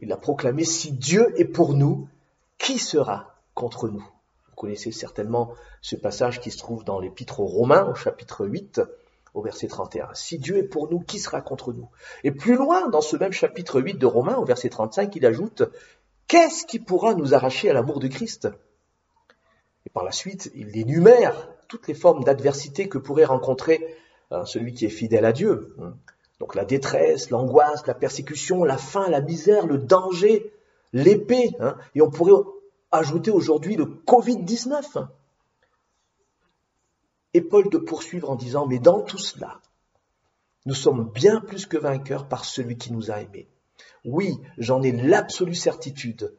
il 0.01 0.13
a 0.13 0.17
proclamé, 0.17 0.65
si 0.65 0.93
Dieu 0.93 1.33
est 1.41 1.45
pour 1.45 1.75
nous, 1.75 2.09
qui 2.59 2.79
sera 2.79 3.35
contre 3.55 3.89
nous? 3.89 4.07
Vous 4.49 4.55
connaissez 4.57 4.93
certainement 4.93 5.53
ce 5.81 5.97
passage 5.97 6.41
qui 6.41 6.51
se 6.51 6.59
trouve 6.59 6.85
dans 6.85 7.01
l'épître 7.01 7.41
aux 7.41 7.47
Romains, 7.47 7.87
au 7.87 7.95
chapitre 7.95 8.47
8, 8.47 8.81
au 9.35 9.43
verset 9.43 9.67
31. 9.67 10.11
Si 10.15 10.39
Dieu 10.39 10.59
est 10.59 10.63
pour 10.63 10.91
nous, 10.91 11.01
qui 11.01 11.19
sera 11.19 11.41
contre 11.41 11.73
nous? 11.73 11.89
Et 12.23 12.31
plus 12.31 12.57
loin, 12.57 12.89
dans 12.89 13.01
ce 13.01 13.17
même 13.17 13.33
chapitre 13.33 13.81
8 13.81 13.95
de 13.95 14.07
Romains, 14.07 14.37
au 14.37 14.45
verset 14.45 14.69
35, 14.69 15.17
il 15.17 15.27
ajoute, 15.27 15.65
Qu'est-ce 16.33 16.65
qui 16.65 16.79
pourra 16.79 17.15
nous 17.15 17.35
arracher 17.35 17.69
à 17.69 17.75
l'amour 17.75 18.01
de 18.01 18.09
Christ? 18.09 18.49
Et 19.85 19.91
par 19.91 20.03
la 20.03 20.13
suite, 20.13 20.51
il 20.55 20.75
énumère 20.79 21.49
toutes 21.69 21.89
les 21.89 21.95
formes 21.95 22.25
d'adversité 22.25 22.89
que 22.89 22.97
pourrait 22.97 23.27
rencontrer 23.27 23.99
Hein, 24.33 24.47
celui 24.47 24.73
qui 24.73 24.87
est 24.87 24.91
fidèle 24.91 25.27
à 25.27 25.33
Dieu. 25.33 25.77
Hein. 25.79 25.95
Donc 26.41 26.55
la 26.55 26.65
détresse, 26.65 27.29
l'angoisse, 27.29 27.87
la 27.87 27.95
persécution, 27.95 28.65
la 28.65 28.79
faim, 28.79 29.09
la 29.11 29.21
misère, 29.21 29.67
le 29.67 29.77
danger, 29.77 30.51
l'épée. 30.95 31.51
Hein. 31.61 31.77
et 31.95 32.01
on 32.01 32.11
pourrait 32.11 32.43
ajouter 32.91 33.31
aujourd'hui 33.31 33.77
le 33.77 33.85
Covid-19. 33.85 35.07
Et 37.35 37.43
Paul 37.43 37.69
de 37.69 37.77
poursuivre 37.77 38.31
en 38.31 38.37
disant, 38.37 38.67
mais 38.67 38.79
dans 38.79 39.03
tout 39.03 39.19
cela, 39.19 39.61
nous 40.65 40.75
sommes 40.75 41.11
bien 41.11 41.41
plus 41.41 41.67
que 41.67 41.77
vainqueurs 41.77 42.27
par 42.27 42.47
celui 42.47 42.79
qui 42.79 42.93
nous 42.93 43.11
a 43.11 43.21
aimés. 43.21 43.49
Oui, 44.07 44.39
j'en 44.57 44.81
ai 44.83 44.93
l'absolue 44.93 45.55
certitude. 45.55 46.35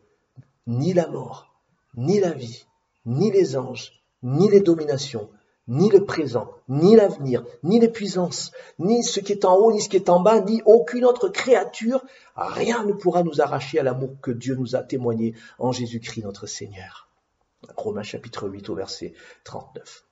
Ni 0.65 0.93
la 0.93 1.07
mort, 1.07 1.53
ni 1.95 2.19
la 2.19 2.31
vie, 2.31 2.65
ni 3.05 3.29
les 3.29 3.55
anges, 3.55 4.01
ni 4.23 4.49
les 4.49 4.61
dominations, 4.61 5.29
ni 5.67 5.89
le 5.89 6.03
présent, 6.05 6.51
ni 6.67 6.95
l'avenir, 6.95 7.43
ni 7.63 7.79
l'épuisance, 7.79 8.51
ni 8.79 9.03
ce 9.03 9.19
qui 9.19 9.31
est 9.31 9.45
en 9.45 9.55
haut, 9.55 9.71
ni 9.71 9.81
ce 9.81 9.89
qui 9.89 9.95
est 9.95 10.09
en 10.09 10.19
bas, 10.19 10.41
ni 10.41 10.61
aucune 10.65 11.05
autre 11.05 11.29
créature, 11.29 12.03
rien 12.35 12.83
ne 12.83 12.93
pourra 12.93 13.23
nous 13.23 13.41
arracher 13.41 13.79
à 13.79 13.83
l'amour 13.83 14.17
que 14.21 14.31
Dieu 14.31 14.55
nous 14.55 14.75
a 14.75 14.83
témoigné 14.83 15.35
en 15.59 15.71
Jésus-Christ 15.71 16.23
notre 16.23 16.47
Seigneur. 16.47 17.07
Romains 17.77 18.03
chapitre 18.03 18.49
8 18.49 18.69
au 18.69 18.75
verset 18.75 19.13
39. 19.45 20.05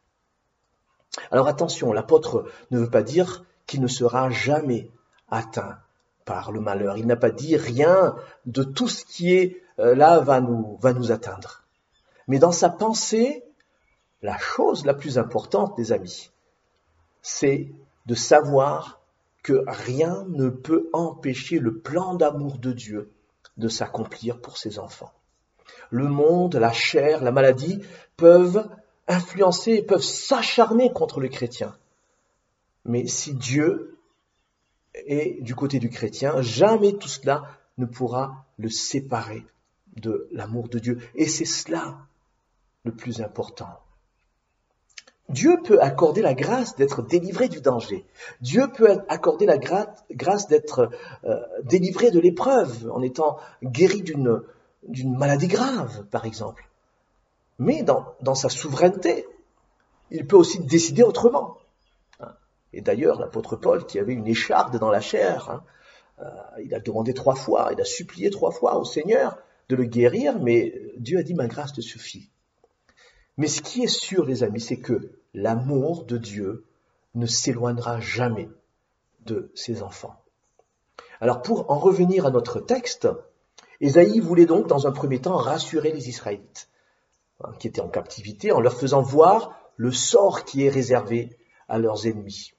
Alors 1.31 1.47
attention, 1.47 1.91
l'apôtre 1.91 2.45
ne 2.71 2.79
veut 2.79 2.89
pas 2.89 3.03
dire 3.03 3.43
qu'il 3.67 3.81
ne 3.81 3.87
sera 3.87 4.29
jamais 4.29 4.89
atteint 5.29 5.77
par 6.23 6.51
le 6.51 6.61
malheur. 6.61 6.97
Il 6.97 7.07
n'a 7.07 7.17
pas 7.17 7.31
dit 7.31 7.57
rien 7.57 8.15
de 8.45 8.63
tout 8.63 8.87
ce 8.87 9.03
qui 9.03 9.33
est 9.33 9.61
euh, 9.79 9.95
là 9.95 10.19
va 10.19 10.39
nous, 10.39 10.77
va 10.81 10.93
nous 10.93 11.11
atteindre. 11.11 11.63
Mais 12.27 12.39
dans 12.39 12.51
sa 12.51 12.69
pensée, 12.69 13.43
la 14.21 14.37
chose 14.37 14.85
la 14.85 14.93
plus 14.93 15.17
importante, 15.17 15.75
des 15.75 15.91
amis, 15.91 16.31
c'est 17.21 17.71
de 18.05 18.15
savoir 18.15 19.01
que 19.43 19.63
rien 19.67 20.25
ne 20.29 20.49
peut 20.49 20.89
empêcher 20.93 21.59
le 21.59 21.79
plan 21.79 22.15
d'amour 22.15 22.57
de 22.57 22.71
Dieu 22.71 23.11
de 23.57 23.67
s'accomplir 23.67 24.39
pour 24.39 24.57
ses 24.57 24.79
enfants. 24.79 25.11
Le 25.89 26.07
monde, 26.07 26.55
la 26.55 26.71
chair, 26.71 27.23
la 27.23 27.31
maladie 27.31 27.81
peuvent 28.17 28.69
influencer, 29.07 29.81
peuvent 29.81 30.03
s'acharner 30.03 30.91
contre 30.93 31.19
le 31.19 31.27
chrétien. 31.27 31.75
Mais 32.85 33.07
si 33.07 33.33
Dieu 33.33 33.97
est 34.93 35.41
du 35.41 35.55
côté 35.55 35.79
du 35.79 35.89
chrétien, 35.89 36.41
jamais 36.41 36.93
tout 36.93 37.07
cela 37.07 37.43
ne 37.77 37.85
pourra 37.85 38.45
le 38.57 38.69
séparer 38.69 39.45
de 39.95 40.27
l'amour 40.31 40.69
de 40.69 40.79
Dieu. 40.79 40.99
Et 41.15 41.27
c'est 41.27 41.45
cela 41.45 41.97
le 42.83 42.93
plus 42.93 43.21
important. 43.21 43.79
Dieu 45.31 45.61
peut 45.63 45.81
accorder 45.81 46.21
la 46.21 46.33
grâce 46.33 46.75
d'être 46.75 47.01
délivré 47.01 47.47
du 47.47 47.61
danger. 47.61 48.05
Dieu 48.41 48.67
peut 48.71 48.99
accorder 49.07 49.45
la 49.45 49.57
grâce 49.57 50.47
d'être 50.47 50.89
euh, 51.23 51.39
délivré 51.63 52.11
de 52.11 52.19
l'épreuve 52.19 52.91
en 52.91 53.01
étant 53.01 53.37
guéri 53.63 54.01
d'une, 54.01 54.43
maladie 55.05 55.47
grave, 55.47 56.05
par 56.11 56.25
exemple. 56.25 56.67
Mais 57.59 57.83
dans, 57.83 58.35
sa 58.35 58.49
souveraineté, 58.49 59.25
il 60.09 60.27
peut 60.27 60.35
aussi 60.35 60.59
décider 60.59 61.03
autrement. 61.03 61.57
Et 62.73 62.81
d'ailleurs, 62.81 63.19
l'apôtre 63.19 63.55
Paul, 63.55 63.85
qui 63.85 63.99
avait 63.99 64.13
une 64.13 64.27
écharde 64.27 64.77
dans 64.79 64.91
la 64.91 65.01
chair, 65.01 65.49
hein, 65.49 65.63
euh, 66.19 66.61
il 66.63 66.73
a 66.73 66.79
demandé 66.79 67.13
trois 67.13 67.35
fois, 67.35 67.69
il 67.73 67.81
a 67.81 67.85
supplié 67.85 68.29
trois 68.29 68.51
fois 68.51 68.77
au 68.77 68.85
Seigneur 68.85 69.37
de 69.69 69.75
le 69.75 69.85
guérir, 69.85 70.39
mais 70.39 70.73
Dieu 70.97 71.19
a 71.19 71.23
dit, 71.23 71.33
ma 71.33 71.47
grâce 71.47 71.73
te 71.73 71.81
suffit. 71.81 72.29
Mais 73.37 73.47
ce 73.47 73.61
qui 73.61 73.83
est 73.83 73.87
sûr, 73.87 74.25
les 74.25 74.43
amis, 74.43 74.61
c'est 74.61 74.77
que 74.77 75.20
l'amour 75.33 76.05
de 76.05 76.17
Dieu 76.17 76.65
ne 77.15 77.25
s'éloignera 77.25 77.99
jamais 77.99 78.49
de 79.25 79.51
ses 79.55 79.83
enfants. 79.83 80.21
Alors 81.19 81.41
pour 81.41 81.69
en 81.69 81.77
revenir 81.77 82.25
à 82.25 82.31
notre 82.31 82.59
texte, 82.59 83.07
Ésaïe 83.79 84.19
voulait 84.19 84.45
donc 84.45 84.67
dans 84.67 84.87
un 84.87 84.91
premier 84.91 85.19
temps 85.19 85.37
rassurer 85.37 85.91
les 85.91 86.09
Israélites 86.09 86.69
hein, 87.43 87.51
qui 87.59 87.67
étaient 87.67 87.81
en 87.81 87.89
captivité 87.89 88.51
en 88.51 88.59
leur 88.59 88.73
faisant 88.73 89.01
voir 89.01 89.55
le 89.75 89.91
sort 89.91 90.45
qui 90.45 90.65
est 90.65 90.69
réservé 90.69 91.37
à 91.67 91.79
leurs 91.79 92.05
ennemis. 92.07 92.53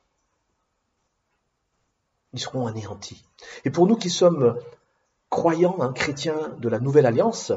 Ils 2.33 2.41
seront 2.41 2.67
anéantis. 2.67 3.25
Et 3.65 3.71
pour 3.71 3.87
nous 3.87 3.97
qui 3.97 4.11
sommes 4.11 4.59
croyants, 5.29 5.77
hein, 5.81 5.93
chrétiens 5.93 6.57
de 6.59 6.69
la 6.69 6.81
Nouvelle 6.81 7.07
Alliance, 7.07 7.53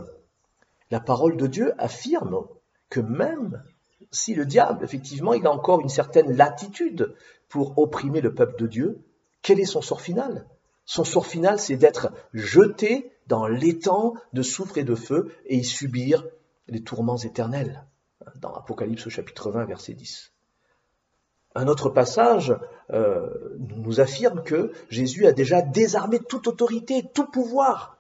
la 0.92 1.00
parole 1.00 1.38
de 1.38 1.48
Dieu 1.48 1.74
affirme 1.78 2.46
que 2.90 3.00
même 3.00 3.64
si 4.12 4.34
le 4.34 4.46
diable, 4.46 4.84
effectivement, 4.84 5.34
il 5.34 5.46
a 5.46 5.52
encore 5.52 5.82
une 5.82 5.90
certaine 5.90 6.36
latitude 6.36 7.16
pour 7.50 7.78
opprimer 7.78 8.22
le 8.22 8.34
peuple 8.34 8.60
de 8.60 8.68
Dieu, 8.68 9.02
quel 9.42 9.60
est 9.60 9.66
son 9.66 9.82
sort 9.82 10.02
final? 10.02 10.48
Son 10.86 11.04
sort 11.04 11.26
final, 11.26 11.60
c'est 11.60 11.78
d'être 11.78 12.12
jeté 12.34 13.12
dans 13.28 13.48
l'étang 13.48 14.14
de 14.34 14.42
soufre 14.42 14.78
et 14.78 14.84
de 14.84 14.96
feu 14.96 15.32
et 15.46 15.58
y 15.58 15.64
subir 15.64 16.26
les 16.68 16.82
tourments 16.82 17.18
éternels. 17.18 17.86
Dans 18.36 18.54
Apocalypse 18.54 19.10
chapitre 19.10 19.52
20, 19.52 19.66
verset 19.66 19.94
10. 19.94 20.32
Un 21.56 21.68
autre 21.68 21.90
passage 21.90 22.56
euh, 22.92 23.30
nous 23.58 24.00
affirme 24.00 24.44
que 24.44 24.74
Jésus 24.90 25.26
a 25.26 25.32
déjà 25.32 25.62
désarmé 25.62 26.20
toute 26.20 26.48
autorité, 26.48 27.04
tout 27.14 27.26
pouvoir. 27.26 27.95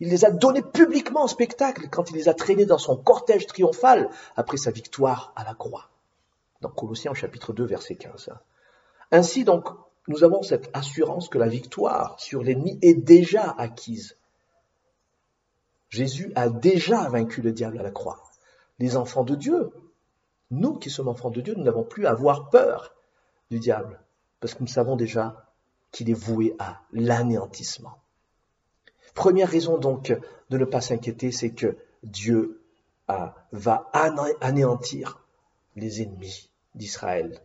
Il 0.00 0.08
les 0.08 0.24
a 0.24 0.30
donnés 0.30 0.62
publiquement 0.62 1.22
en 1.22 1.28
spectacle 1.28 1.88
quand 1.90 2.10
il 2.10 2.16
les 2.16 2.28
a 2.28 2.34
traînés 2.34 2.66
dans 2.66 2.78
son 2.78 2.96
cortège 2.96 3.46
triomphal 3.46 4.10
après 4.34 4.56
sa 4.56 4.70
victoire 4.70 5.32
à 5.36 5.44
la 5.44 5.54
croix. 5.54 5.90
Dans 6.62 6.70
Colossiens 6.70 7.14
chapitre 7.14 7.52
2, 7.52 7.64
verset 7.64 7.96
15. 7.96 8.30
Ainsi 9.12 9.44
donc, 9.44 9.68
nous 10.08 10.24
avons 10.24 10.42
cette 10.42 10.70
assurance 10.72 11.28
que 11.28 11.38
la 11.38 11.48
victoire 11.48 12.18
sur 12.18 12.42
l'ennemi 12.42 12.78
est 12.82 12.94
déjà 12.94 13.50
acquise. 13.58 14.16
Jésus 15.90 16.32
a 16.34 16.48
déjà 16.48 17.08
vaincu 17.08 17.42
le 17.42 17.52
diable 17.52 17.78
à 17.78 17.82
la 17.82 17.90
croix. 17.90 18.22
Les 18.78 18.96
enfants 18.96 19.24
de 19.24 19.34
Dieu, 19.34 19.70
nous 20.50 20.76
qui 20.76 20.88
sommes 20.88 21.08
enfants 21.08 21.30
de 21.30 21.40
Dieu, 21.40 21.54
nous 21.54 21.64
n'avons 21.64 21.84
plus 21.84 22.06
à 22.06 22.12
avoir 22.12 22.48
peur 22.48 22.94
du 23.50 23.58
diable, 23.58 24.00
parce 24.40 24.54
que 24.54 24.60
nous 24.60 24.68
savons 24.68 24.96
déjà 24.96 25.46
qu'il 25.90 26.08
est 26.08 26.14
voué 26.14 26.54
à 26.58 26.80
l'anéantissement. 26.92 27.98
Première 29.14 29.48
raison 29.48 29.78
donc 29.78 30.16
de 30.50 30.58
ne 30.58 30.64
pas 30.64 30.80
s'inquiéter, 30.80 31.32
c'est 31.32 31.50
que 31.50 31.76
Dieu 32.02 32.60
va 33.52 33.90
anéantir 34.40 35.20
les 35.76 36.02
ennemis 36.02 36.50
d'Israël. 36.74 37.40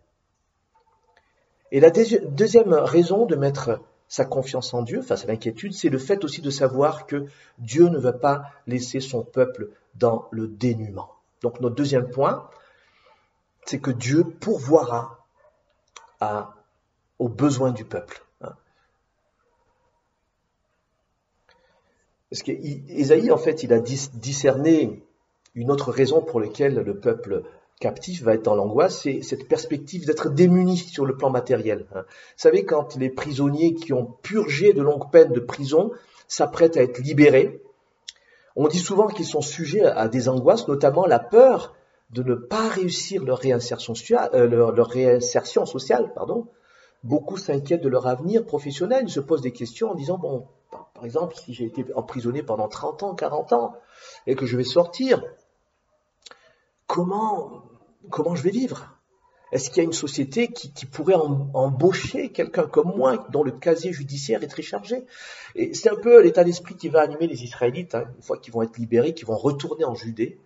Et 1.71 1.79
la 1.79 1.89
deuxième 1.89 2.73
raison 2.73 3.25
de 3.25 3.35
mettre 3.35 3.81
sa 4.07 4.25
confiance 4.25 4.73
en 4.73 4.83
Dieu 4.83 5.01
face 5.01 5.23
à 5.23 5.27
l'inquiétude, 5.27 5.73
c'est 5.73 5.89
le 5.89 5.97
fait 5.97 6.23
aussi 6.23 6.41
de 6.41 6.51
savoir 6.51 7.07
que 7.07 7.25
Dieu 7.57 7.89
ne 7.89 7.97
va 7.97 8.13
pas 8.13 8.43
laisser 8.67 8.99
son 8.99 9.23
peuple 9.23 9.69
dans 9.95 10.27
le 10.31 10.47
dénuement. 10.47 11.11
Donc 11.41 11.59
notre 11.59 11.75
deuxième 11.75 12.09
point, 12.09 12.47
c'est 13.65 13.79
que 13.79 13.91
Dieu 13.91 14.23
pourvoira 14.23 15.25
aux 17.17 17.29
besoins 17.29 17.71
du 17.71 17.83
peuple. 17.83 18.24
Parce 22.43 23.31
en 23.31 23.37
fait, 23.37 23.63
il 23.63 23.73
a 23.73 23.79
discerné 23.79 25.03
une 25.53 25.71
autre 25.71 25.91
raison 25.91 26.21
pour 26.21 26.39
laquelle 26.39 26.75
le 26.75 26.99
peuple 26.99 27.43
captif 27.79 28.23
va 28.23 28.33
être 28.33 28.43
dans 28.43 28.55
l'angoisse, 28.55 29.01
c'est 29.01 29.21
cette 29.21 29.47
perspective 29.47 30.05
d'être 30.05 30.29
démuni 30.29 30.77
sur 30.77 31.05
le 31.05 31.17
plan 31.17 31.29
matériel. 31.29 31.85
Hein. 31.93 32.03
Vous 32.07 32.37
savez, 32.37 32.65
quand 32.65 32.95
les 32.95 33.09
prisonniers 33.09 33.73
qui 33.73 33.93
ont 33.93 34.05
purgé 34.21 34.73
de 34.73 34.81
longues 34.81 35.11
peines 35.11 35.33
de 35.33 35.39
prison 35.39 35.91
s'apprêtent 36.27 36.77
à 36.77 36.83
être 36.83 36.99
libérés, 36.99 37.61
on 38.55 38.67
dit 38.67 38.79
souvent 38.79 39.07
qu'ils 39.07 39.25
sont 39.25 39.41
sujets 39.41 39.83
à 39.83 40.07
des 40.07 40.29
angoisses, 40.29 40.67
notamment 40.67 41.05
la 41.05 41.19
peur 41.19 41.75
de 42.11 42.23
ne 42.23 42.35
pas 42.35 42.69
réussir 42.69 43.25
leur 43.25 43.39
réinsertion, 43.39 43.93
euh, 43.93 45.19
sociale. 45.65 46.13
Beaucoup 47.03 47.37
s'inquiètent 47.37 47.83
de 47.83 47.89
leur 47.89 48.07
avenir 48.07 48.45
professionnel, 48.45 49.03
ils 49.07 49.11
se 49.11 49.19
posent 49.19 49.41
des 49.41 49.51
questions 49.51 49.91
en 49.91 49.95
disant, 49.95 50.17
bon, 50.17 50.47
par 50.95 51.05
exemple, 51.05 51.35
si 51.35 51.53
j'ai 51.53 51.65
été 51.65 51.85
emprisonné 51.93 52.41
pendant 52.41 52.69
30 52.69 53.03
ans, 53.03 53.15
40 53.15 53.53
ans, 53.53 53.75
et 54.25 54.35
que 54.35 54.45
je 54.45 54.55
vais 54.55 54.63
sortir, 54.63 55.21
comment, 56.87 57.63
comment 58.09 58.33
je 58.33 58.41
vais 58.41 58.51
vivre? 58.51 58.95
Est-ce 59.51 59.69
qu'il 59.69 59.77
y 59.77 59.81
a 59.81 59.83
une 59.83 59.93
société 59.93 60.47
qui, 60.47 60.85
pourrait 60.85 61.15
embaucher 61.15 62.31
quelqu'un 62.31 62.65
comme 62.65 62.95
moi, 62.95 63.27
dont 63.29 63.43
le 63.43 63.51
casier 63.51 63.91
judiciaire 63.91 64.41
est 64.41 64.47
très 64.47 64.61
chargé? 64.61 65.05
Et 65.53 65.73
c'est 65.73 65.89
un 65.89 65.95
peu 65.95 66.21
l'état 66.21 66.45
d'esprit 66.45 66.75
qui 66.75 66.87
va 66.87 67.01
animer 67.01 67.27
les 67.27 67.43
Israélites, 67.43 67.93
hein, 67.93 68.05
une 68.15 68.23
fois 68.23 68.37
qu'ils 68.37 68.53
vont 68.53 68.63
être 68.63 68.77
libérés, 68.77 69.13
qu'ils 69.13 69.27
vont 69.27 69.37
retourner 69.37 69.83
en 69.83 69.95
Judée. 69.95 70.39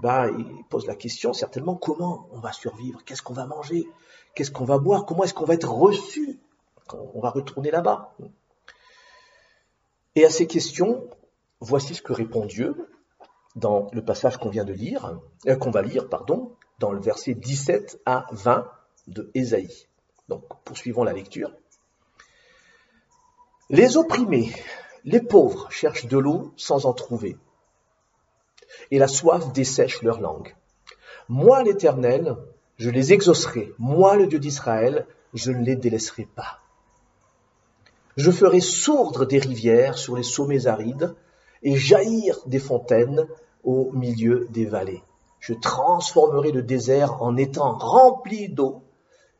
Bah, 0.00 0.28
ils 0.30 0.64
posent 0.70 0.86
la 0.86 0.94
question 0.94 1.32
certainement 1.32 1.74
comment 1.74 2.28
on 2.32 2.38
va 2.38 2.52
survivre, 2.52 3.02
qu'est-ce 3.04 3.22
qu'on 3.22 3.34
va 3.34 3.46
manger, 3.46 3.84
qu'est-ce 4.36 4.52
qu'on 4.52 4.64
va 4.64 4.78
boire, 4.78 5.04
comment 5.04 5.24
est-ce 5.24 5.34
qu'on 5.34 5.44
va 5.44 5.54
être 5.54 5.70
reçu? 5.70 6.38
Quand 6.86 7.10
on 7.14 7.20
va 7.20 7.30
retourner 7.30 7.72
là-bas. 7.72 8.14
Et 10.14 10.24
à 10.24 10.30
ces 10.30 10.46
questions, 10.46 11.08
voici 11.60 11.94
ce 11.94 12.02
que 12.02 12.12
répond 12.12 12.46
Dieu 12.46 12.88
dans 13.56 13.88
le 13.92 14.04
passage 14.04 14.36
qu'on 14.36 14.50
vient 14.50 14.64
de 14.64 14.72
lire, 14.72 15.18
euh, 15.46 15.56
qu'on 15.56 15.70
va 15.70 15.82
lire, 15.82 16.08
pardon, 16.08 16.56
dans 16.78 16.92
le 16.92 17.00
verset 17.00 17.34
17 17.34 18.00
à 18.06 18.26
20 18.30 18.70
de 19.08 19.30
Ésaïe. 19.34 19.88
Donc, 20.28 20.44
poursuivons 20.64 21.04
la 21.04 21.12
lecture. 21.12 21.52
Les 23.70 23.96
opprimés, 23.96 24.52
les 25.04 25.20
pauvres 25.20 25.70
cherchent 25.70 26.06
de 26.06 26.18
l'eau 26.18 26.52
sans 26.56 26.86
en 26.86 26.92
trouver, 26.92 27.36
et 28.90 28.98
la 28.98 29.08
soif 29.08 29.52
dessèche 29.52 30.02
leur 30.02 30.20
langue. 30.20 30.56
Moi, 31.28 31.62
l'Éternel, 31.62 32.36
je 32.78 32.90
les 32.90 33.12
exaucerai, 33.12 33.72
moi, 33.78 34.16
le 34.16 34.26
Dieu 34.26 34.38
d'Israël, 34.38 35.06
je 35.34 35.52
ne 35.52 35.64
les 35.64 35.76
délaisserai 35.76 36.24
pas. 36.24 36.60
Je 38.18 38.32
ferai 38.32 38.58
sourdre 38.58 39.26
des 39.26 39.38
rivières 39.38 39.96
sur 39.96 40.16
les 40.16 40.24
sommets 40.24 40.66
arides, 40.66 41.14
et 41.62 41.76
jaillir 41.76 42.36
des 42.46 42.58
fontaines 42.58 43.28
au 43.62 43.92
milieu 43.92 44.48
des 44.50 44.64
vallées. 44.64 45.04
Je 45.38 45.54
transformerai 45.54 46.50
le 46.50 46.62
désert 46.62 47.22
en 47.22 47.36
étang 47.36 47.78
rempli 47.78 48.48
d'eau 48.48 48.82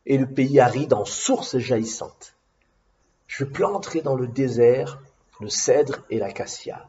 et 0.06 0.16
le 0.16 0.26
pays 0.26 0.60
aride 0.60 0.94
en 0.94 1.04
source 1.04 1.58
jaillissante. 1.58 2.36
Je 3.26 3.44
planterai 3.44 4.00
dans 4.00 4.14
le 4.14 4.28
désert 4.28 5.00
le 5.40 5.48
cèdre 5.48 6.04
et 6.08 6.20
l'acacia, 6.20 6.88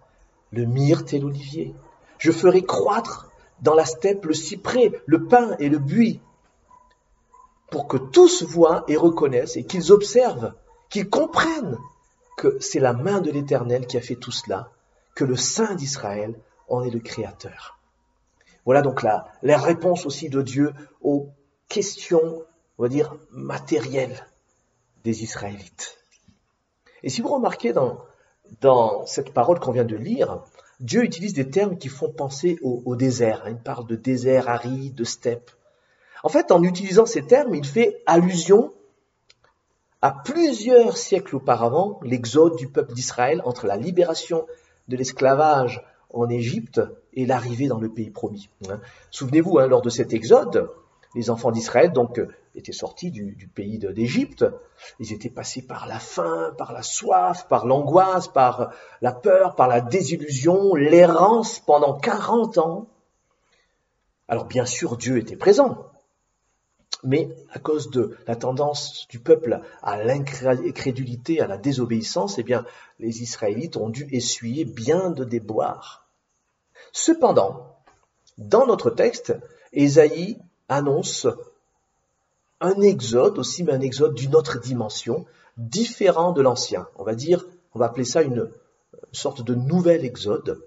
le 0.52 0.66
myrte 0.66 1.12
et 1.14 1.20
l'olivier. 1.20 1.74
Je 2.20 2.32
ferai 2.32 2.62
croître 2.62 3.32
dans 3.64 3.74
la 3.74 3.86
steppe 3.86 4.26
le 4.26 4.36
cyprès, 4.36 4.92
le 5.08 5.26
pin 5.26 5.56
et 5.58 5.70
le 5.70 5.80
buis, 5.80 6.22
pour 7.72 7.88
que 7.88 7.98
tous 7.98 8.44
voient 8.44 8.84
et 8.88 8.96
reconnaissent 8.96 9.58
et 9.58 9.64
qu'ils 9.64 9.92
observent, 9.92 10.54
qu'ils 10.90 11.10
comprennent 11.10 11.78
que 12.38 12.58
c'est 12.60 12.80
la 12.80 12.94
main 12.94 13.22
de 13.22 13.32
l'Éternel 13.32 13.86
qui 13.86 13.98
a 13.98 14.02
fait 14.02 14.16
tout 14.16 14.32
cela, 14.32 14.72
que 15.16 15.26
le 15.26 15.36
Saint 15.36 15.76
d'Israël 15.76 16.40
en 16.68 16.84
est 16.84 16.90
le 16.90 17.00
Créateur. 17.00 17.78
Voilà 18.66 18.82
donc 18.82 19.04
la, 19.04 19.28
la 19.42 19.58
réponse 19.58 20.06
aussi 20.06 20.30
de 20.30 20.42
Dieu 20.42 20.74
aux 21.02 21.30
questions, 21.68 22.44
on 22.78 22.84
va 22.84 22.90
dire, 22.90 23.16
matérielles 23.32 24.28
des 25.04 25.24
Israélites. 25.24 25.98
Et 27.04 27.10
si 27.10 27.22
vous 27.22 27.30
remarquez 27.30 27.74
dans, 27.74 28.00
dans 28.62 29.06
cette 29.06 29.34
parole 29.34 29.60
qu'on 29.60 29.72
vient 29.72 29.86
de 29.86 29.96
lire, 29.96 30.44
Dieu 30.80 31.04
utilise 31.04 31.34
des 31.34 31.50
termes 31.50 31.78
qui 31.78 31.90
font 31.90 32.12
penser 32.12 32.58
au, 32.62 32.96
désert. 32.96 33.44
Il 33.48 33.58
parle 33.58 33.86
de 33.86 33.96
désert 33.96 34.48
aride, 34.48 34.96
de 34.96 35.04
steppe. 35.04 35.52
En 36.24 36.30
fait, 36.30 36.52
en 36.52 36.64
utilisant 36.64 37.06
ces 37.06 37.26
termes, 37.26 37.54
il 37.54 37.66
fait 37.66 38.02
allusion 38.06 38.74
à 40.02 40.12
plusieurs 40.12 40.98
siècles 40.98 41.36
auparavant, 41.36 42.00
l'exode 42.04 42.56
du 42.56 42.68
peuple 42.68 42.94
d'Israël 42.94 43.42
entre 43.46 43.68
la 43.68 43.76
libération 43.76 44.46
de 44.88 44.96
l'esclavage 44.96 45.84
en 46.14 46.30
Égypte 46.30 46.82
et 47.14 47.26
l'arrivée 47.26 47.68
dans 47.68 47.80
le 47.80 47.90
pays 47.90 48.10
promis. 48.10 48.50
Hein. 48.70 48.80
Souvenez-vous, 49.12 49.60
hein, 49.60 49.68
lors 49.68 49.82
de 49.82 49.90
cet 49.90 50.14
exode, 50.14 50.70
les 51.16 51.30
enfants 51.30 51.52
d'Israël 51.52 51.92
donc 51.92 52.22
étaient 52.56 52.72
sortis 52.72 53.12
du, 53.12 53.50
pays 53.54 53.80
d'Égypte. 53.80 54.46
Ils 55.00 55.12
étaient 55.12 55.30
passés 55.30 55.66
par 55.66 55.88
la 55.88 56.00
faim, 56.00 56.54
par 56.58 56.72
la 56.72 56.84
soif, 56.84 57.48
par 57.48 57.66
l'angoisse, 57.66 58.28
par 58.28 58.72
la 59.02 59.12
peur, 59.12 59.56
par 59.56 59.68
la 59.68 59.82
désillusion, 59.82 60.76
l'errance 60.76 61.60
pendant 61.60 61.98
40 61.98 62.58
ans. 62.60 62.88
Alors 64.28 64.46
bien 64.46 64.66
sûr, 64.66 64.98
Dieu 64.98 65.18
était 65.18 65.36
présent, 65.36 65.89
mais 67.04 67.30
à 67.52 67.60
cause 67.60 67.90
de 67.90 68.18
la 68.28 68.36
tendance 68.36 69.08
du 69.10 69.20
peuple 69.20 69.62
à 69.82 70.04
l'incrédulité, 70.04 71.42
à 71.42 71.48
la 71.48 71.58
désobéissance, 71.58 72.38
eh 72.38 72.44
bien, 72.44 72.66
les 73.00 73.22
Israélites 73.22 73.78
ont 73.78 73.90
dû 73.90 74.08
essuyer 74.12 74.66
bien 74.66 75.10
de 75.10 75.24
déboires. 75.24 76.08
Cependant, 76.92 77.78
dans 78.38 78.66
notre 78.66 78.90
texte, 78.90 79.36
Ésaïe 79.72 80.38
annonce 80.68 81.28
un 82.62 82.82
exode 82.82 83.40
aussi, 83.40 83.64
mais 83.64 83.74
un 83.74 83.82
exode 83.82 84.16
d'une 84.16 84.36
autre 84.36 84.60
dimension, 84.60 85.26
différent 85.58 86.32
de 86.32 86.42
l'ancien. 86.42 86.88
On 86.96 87.04
va 87.04 87.16
dire, 87.16 87.46
on 87.74 87.80
va 87.80 87.86
appeler 87.86 88.06
ça 88.06 88.22
une 88.22 88.50
sorte 89.12 89.42
de 89.44 89.56
nouvel 89.56 90.04
exode. 90.04 90.62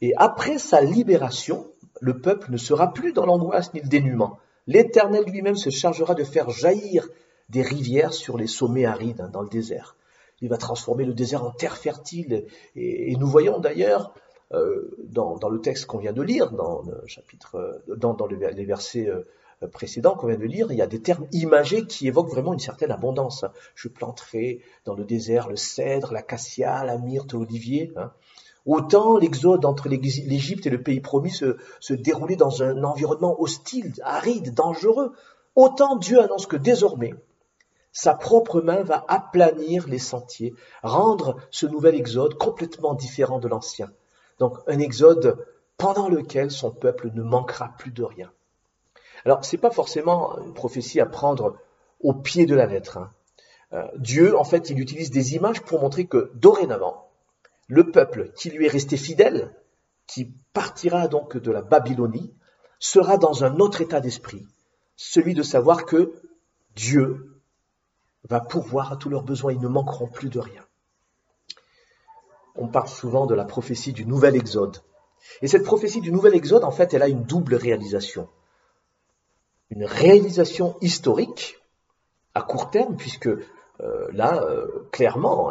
Et 0.00 0.14
après 0.16 0.58
sa 0.58 0.80
libération, 0.80 1.66
le 2.00 2.20
peuple 2.20 2.50
ne 2.50 2.56
sera 2.56 2.92
plus 2.92 3.12
dans 3.12 3.26
l'angoisse 3.26 3.72
ni 3.74 3.80
le 3.80 3.88
dénuement. 3.88 4.38
L'Éternel 4.66 5.24
lui-même 5.24 5.56
se 5.56 5.70
chargera 5.70 6.14
de 6.14 6.24
faire 6.24 6.50
jaillir 6.50 7.08
des 7.48 7.62
rivières 7.62 8.12
sur 8.12 8.38
les 8.38 8.46
sommets 8.46 8.84
arides 8.84 9.20
hein, 9.20 9.28
dans 9.28 9.42
le 9.42 9.48
désert. 9.48 9.96
Il 10.40 10.48
va 10.48 10.56
transformer 10.56 11.04
le 11.04 11.14
désert 11.14 11.44
en 11.44 11.50
terre 11.50 11.76
fertile. 11.76 12.46
Et, 12.74 13.14
nous 13.16 13.26
voyons 13.26 13.58
d'ailleurs 13.60 14.14
euh, 14.52 14.96
dans, 15.04 15.48
le 15.48 15.60
texte 15.60 15.86
qu'on 15.86 15.98
vient 15.98 16.12
de 16.12 16.22
lire, 16.22 16.50
dans 16.52 16.82
le 16.82 17.06
chapitre, 17.06 17.82
dans, 17.96 18.26
les 18.26 18.64
versets 18.64 19.08
précédents 19.68 20.14
qu'on 20.14 20.26
vient 20.26 20.38
de 20.38 20.44
lire, 20.44 20.72
il 20.72 20.78
y 20.78 20.82
a 20.82 20.86
des 20.86 21.00
termes 21.00 21.26
imagés 21.32 21.86
qui 21.86 22.08
évoquent 22.08 22.30
vraiment 22.30 22.52
une 22.52 22.58
certaine 22.58 22.90
abondance. 22.90 23.44
Je 23.74 23.88
planterai 23.88 24.60
dans 24.84 24.94
le 24.94 25.04
désert 25.04 25.48
le 25.48 25.56
cèdre, 25.56 26.12
l'acacia, 26.12 26.84
la 26.84 26.98
myrte, 26.98 27.32
l'olivier. 27.32 27.92
Hein. 27.96 28.12
Autant 28.64 29.16
l'exode 29.16 29.64
entre 29.64 29.88
l'Égypte 29.88 30.66
et 30.66 30.70
le 30.70 30.82
pays 30.82 31.00
promis 31.00 31.30
se, 31.30 31.92
déroulait 31.92 32.36
dans 32.36 32.62
un 32.62 32.84
environnement 32.84 33.40
hostile, 33.40 33.92
aride, 34.02 34.54
dangereux, 34.54 35.12
autant 35.56 35.96
Dieu 35.96 36.20
annonce 36.20 36.46
que 36.46 36.56
désormais, 36.56 37.14
sa 37.92 38.14
propre 38.14 38.60
main 38.60 38.82
va 38.82 39.04
aplanir 39.08 39.88
les 39.88 39.98
sentiers, 39.98 40.54
rendre 40.82 41.36
ce 41.50 41.66
nouvel 41.66 41.94
exode 41.94 42.38
complètement 42.38 42.94
différent 42.94 43.38
de 43.38 43.48
l'ancien. 43.48 43.90
Donc 44.38 44.58
un 44.66 44.78
exode 44.78 45.44
pendant 45.76 46.08
lequel 46.08 46.50
son 46.50 46.70
peuple 46.70 47.10
ne 47.12 47.22
manquera 47.22 47.74
plus 47.78 47.90
de 47.90 48.04
rien. 48.04 48.30
Alors 49.24 49.44
c'est 49.44 49.58
pas 49.58 49.70
forcément 49.70 50.38
une 50.38 50.54
prophétie 50.54 51.00
à 51.00 51.06
prendre 51.06 51.56
au 52.00 52.14
pied 52.14 52.46
de 52.46 52.54
la 52.54 52.66
lettre. 52.66 52.98
Hein. 52.98 53.12
Euh, 53.72 53.86
Dieu, 53.96 54.38
en 54.38 54.44
fait, 54.44 54.70
il 54.70 54.80
utilise 54.80 55.10
des 55.10 55.34
images 55.34 55.62
pour 55.62 55.80
montrer 55.80 56.06
que 56.06 56.30
dorénavant, 56.34 57.08
le 57.68 57.90
peuple 57.90 58.32
qui 58.36 58.50
lui 58.50 58.66
est 58.66 58.70
resté 58.70 58.96
fidèle, 58.96 59.54
qui 60.06 60.32
partira 60.52 61.08
donc 61.08 61.36
de 61.36 61.50
la 61.50 61.62
Babylonie, 61.62 62.34
sera 62.78 63.16
dans 63.16 63.44
un 63.44 63.58
autre 63.60 63.80
état 63.80 64.00
d'esprit, 64.00 64.46
celui 64.96 65.34
de 65.34 65.42
savoir 65.42 65.86
que 65.86 66.12
Dieu 66.74 67.40
va 68.28 68.40
pourvoir 68.40 68.92
à 68.92 68.96
tous 68.96 69.08
leurs 69.08 69.22
besoins, 69.22 69.52
ils 69.52 69.60
ne 69.60 69.68
manqueront 69.68 70.08
plus 70.08 70.30
de 70.30 70.38
rien. 70.38 70.64
On 72.54 72.68
parle 72.68 72.88
souvent 72.88 73.26
de 73.26 73.34
la 73.34 73.44
prophétie 73.44 73.92
du 73.92 74.04
nouvel 74.04 74.36
exode. 74.36 74.78
Et 75.40 75.48
cette 75.48 75.64
prophétie 75.64 76.00
du 76.00 76.12
nouvel 76.12 76.34
exode, 76.34 76.64
en 76.64 76.70
fait, 76.70 76.92
elle 76.94 77.02
a 77.02 77.08
une 77.08 77.22
double 77.22 77.54
réalisation. 77.54 78.28
Une 79.70 79.84
réalisation 79.84 80.76
historique 80.80 81.58
à 82.34 82.42
court 82.42 82.70
terme, 82.70 82.96
puisque 82.96 83.28
euh, 83.28 84.08
là, 84.12 84.42
euh, 84.42 84.88
clairement, 84.90 85.50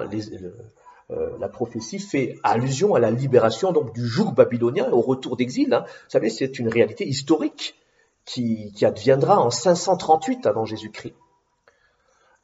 euh, 1.12 1.30
la 1.40 1.50
prophétie 1.50 2.00
fait 2.00 2.40
allusion 2.44 2.96
à 2.96 3.00
la 3.00 3.12
libération 3.12 3.72
donc 3.72 3.94
du 3.94 4.06
joug 4.06 4.34
babylonien, 4.34 4.90
au 4.92 5.02
retour 5.02 5.36
d'exil. 5.36 5.74
Hein. 5.74 5.84
Vous 5.86 6.10
savez, 6.10 6.30
c'est 6.30 6.58
une 6.60 6.70
réalité 6.70 7.06
historique 7.06 7.76
qui, 8.26 8.74
adviendra 8.86 9.40
en 9.40 9.50
538 9.50 10.46
avant 10.46 10.66
Jésus-Christ. 10.66 11.16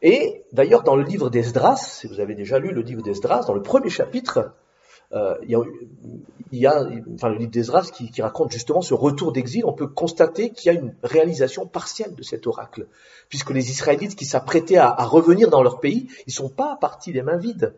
Et 0.02 0.44
d'ailleurs, 0.52 0.84
dans 0.84 0.96
le 0.96 1.04
livre 1.04 1.30
d'Esdras, 1.30 1.78
si 1.78 2.08
vous 2.08 2.20
avez 2.20 2.36
déjà 2.36 2.60
lu 2.60 2.72
le 2.72 2.82
livre 2.82 3.02
d'Esdras, 3.02 3.46
dans 3.46 3.54
le 3.54 3.62
premier 3.62 3.90
chapitre, 3.90 4.54
euh, 5.14 5.36
il, 5.44 6.60
y 6.60 6.68
a, 6.68 6.84
le 6.84 7.38
livre 7.38 7.52
d'Esdras 7.52 7.90
qui, 7.94 8.22
raconte 8.22 8.52
justement 8.52 8.82
ce 8.82 8.94
retour 8.94 9.32
d'exil, 9.32 9.66
on 9.66 9.74
peut 9.74 9.88
constater 9.88 10.52
qu'il 10.52 10.72
y 10.72 10.76
a 10.76 10.80
une 10.80 10.94
réalisation 11.04 11.66
partielle 11.66 12.14
de 12.14 12.24
cet 12.24 12.46
oracle, 12.46 12.88
puisque 13.30 13.52
les 13.52 13.72
Israélites 13.72 14.16
qui 14.16 14.26
s'apprêtaient 14.26 14.78
à, 14.78 14.94
revenir 15.06 15.50
dans 15.50 15.64
leur 15.64 15.80
pays, 15.80 16.08
ils 16.28 16.34
sont 16.34 16.50
pas 16.50 16.76
partis 16.76 17.14
les 17.14 17.22
mains 17.22 17.38
vides. 17.38 17.74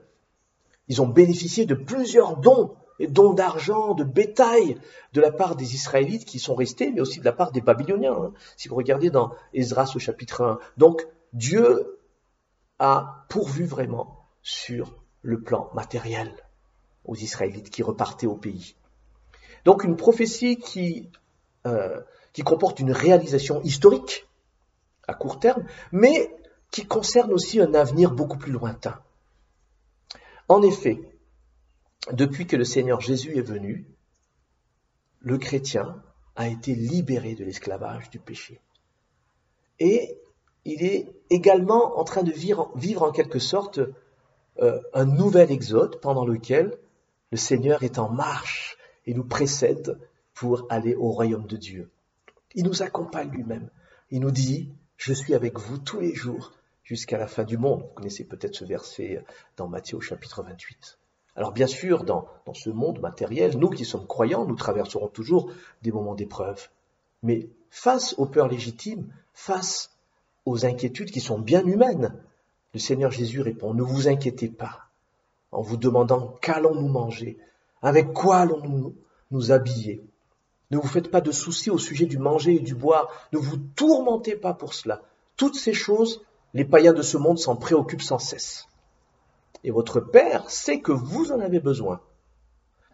Ils 0.90 1.02
ont 1.02 1.08
bénéficié 1.08 1.66
de 1.66 1.76
plusieurs 1.76 2.38
dons, 2.38 2.76
dons 3.00 3.34
d'argent, 3.34 3.94
de 3.94 4.04
bétail, 4.04 4.78
de 5.14 5.22
la 5.22 5.32
part 5.32 5.56
des 5.56 5.76
Israélites 5.76 6.26
qui 6.26 6.40
sont 6.40 6.56
restés, 6.56 6.92
mais 6.92 7.00
aussi 7.00 7.20
de 7.20 7.26
la 7.26 7.32
part 7.32 7.52
des 7.52 7.62
Babyloniens. 7.62 8.14
Hein, 8.14 8.34
si 8.58 8.68
vous 8.68 8.76
regardez 8.76 9.10
dans 9.10 9.32
Esdras 9.54 9.94
au 9.96 10.00
chapitre 10.00 10.42
1. 10.42 10.60
Donc 10.78 11.08
Dieu 11.32 12.00
a 12.80 13.26
pourvu 13.30 13.66
vraiment 13.66 14.26
sur 14.42 14.96
le 15.22 15.42
plan 15.42 15.70
matériel 15.74 16.32
aux 17.06 17.16
Israélites 17.16 17.70
qui 17.70 17.84
repartaient 17.84 18.28
au 18.28 18.36
pays. 18.36 18.76
Donc 19.66 19.84
une 19.84 19.96
prophétie 19.96 20.58
qui, 20.58 21.10
euh, 21.68 22.02
qui 22.34 22.42
comporte 22.42 22.80
une 22.80 22.92
réalisation 22.92 23.62
historique 23.62 24.28
à 25.08 25.14
court 25.14 25.40
terme, 25.40 25.66
mais 25.92 26.36
qui 26.72 26.86
concerne 26.86 27.34
aussi 27.34 27.60
un 27.60 27.74
avenir 27.74 28.12
beaucoup 28.12 28.38
plus 28.38 28.52
lointain. 28.52 29.00
En 30.50 30.64
effet, 30.64 31.00
depuis 32.12 32.48
que 32.48 32.56
le 32.56 32.64
Seigneur 32.64 33.02
Jésus 33.02 33.38
est 33.38 33.48
venu, 33.48 33.86
le 35.22 35.38
chrétien 35.38 36.02
a 36.36 36.48
été 36.48 36.74
libéré 36.74 37.36
de 37.36 37.46
l'esclavage 37.46 38.10
du 38.10 38.20
péché. 38.20 38.60
Et 39.80 40.18
il 40.66 40.84
est 40.84 41.08
également 41.30 42.00
en 42.00 42.04
train 42.04 42.24
de 42.24 42.32
vivre, 42.32 42.72
en 43.04 43.12
quelque 43.12 43.40
sorte 43.40 43.80
euh, 44.60 44.80
un 44.94 45.06
nouvel 45.06 45.52
exode 45.52 46.00
pendant 46.02 46.26
lequel 46.26 46.78
le 47.32 47.38
Seigneur 47.38 47.84
est 47.84 48.00
en 48.00 48.10
marche 48.10 48.78
et 49.06 49.14
nous 49.14 49.24
précède 49.24 50.00
pour 50.34 50.66
aller 50.70 50.96
au 50.96 51.12
royaume 51.12 51.46
de 51.46 51.58
Dieu. 51.58 51.92
Il 52.56 52.66
nous 52.66 52.82
accompagne 52.82 53.30
lui-même. 53.30 53.70
Il 54.10 54.22
nous 54.22 54.32
dit, 54.32 54.72
je 54.98 55.14
suis 55.14 55.36
avec 55.36 55.60
vous 55.60 55.78
tous 55.78 56.00
les 56.00 56.16
jours 56.16 56.54
jusqu'à 56.90 57.20
la 57.20 57.28
fin 57.28 57.44
du 57.44 57.60
monde. 57.60 57.84
Vous 57.84 57.94
connaissez 57.94 58.24
peut-être 58.24 58.56
ce 58.56 58.66
verset 58.66 59.24
dans 59.58 59.68
Matthieu 59.68 59.98
au 59.98 60.02
chapitre 60.02 60.42
28. 60.42 60.98
Alors 61.36 61.52
bien 61.52 61.68
sûr, 61.68 62.04
dans, 62.04 62.28
dans 62.48 62.56
ce 62.56 62.72
monde 62.72 63.00
matériel, 63.00 63.60
nous 63.60 63.70
qui 63.70 63.86
sommes 63.86 64.08
croyants, 64.08 64.46
nous 64.46 64.56
traverserons 64.56 65.08
toujours 65.08 65.52
des 65.84 65.92
moments 65.92 66.16
d'épreuve. 66.16 66.68
Mais 67.22 67.48
face 67.70 68.16
aux 68.18 68.26
peurs 68.26 68.48
légitimes, 68.48 69.08
face 69.34 69.92
aux 70.46 70.66
inquiétudes 70.66 71.12
qui 71.12 71.20
sont 71.20 71.38
bien 71.38 71.64
humaines. 71.64 72.12
Le 72.74 72.80
Seigneur 72.80 73.12
Jésus 73.12 73.42
répond, 73.42 73.76
ne 73.76 73.84
vous 73.84 74.08
inquiétez 74.08 74.48
pas, 74.48 74.90
en 75.52 75.62
vous 75.62 75.78
demandant 75.78 76.40
qu'allons-nous 76.42 76.88
manger, 76.88 77.38
avec 77.84 78.14
quoi 78.14 78.38
allons-nous 78.38 78.96
nous 79.30 79.52
habiller. 79.52 80.04
Ne 80.72 80.78
vous 80.78 80.88
faites 80.88 81.12
pas 81.12 81.22
de 81.22 81.32
soucis 81.32 81.70
au 81.70 81.78
sujet 81.78 82.08
du 82.08 82.18
manger 82.18 82.56
et 82.56 82.62
du 82.62 82.74
boire, 82.74 83.10
ne 83.32 83.38
vous 83.38 83.58
tourmentez 83.58 84.36
pas 84.36 84.56
pour 84.56 84.74
cela. 84.74 85.04
Toutes 85.36 85.56
ces 85.56 85.74
choses, 85.74 86.24
les 86.54 86.66
païens 86.66 86.94
de 86.94 87.02
ce 87.02 87.18
monde 87.18 87.40
s'en 87.40 87.56
préoccupent 87.56 88.02
sans 88.02 88.20
cesse. 88.20 88.68
Et 89.64 89.72
votre 89.72 90.00
Père 90.00 90.50
sait 90.50 90.80
que 90.80 90.92
vous 90.92 91.32
en 91.32 91.40
avez 91.40 91.60
besoin. 91.60 92.02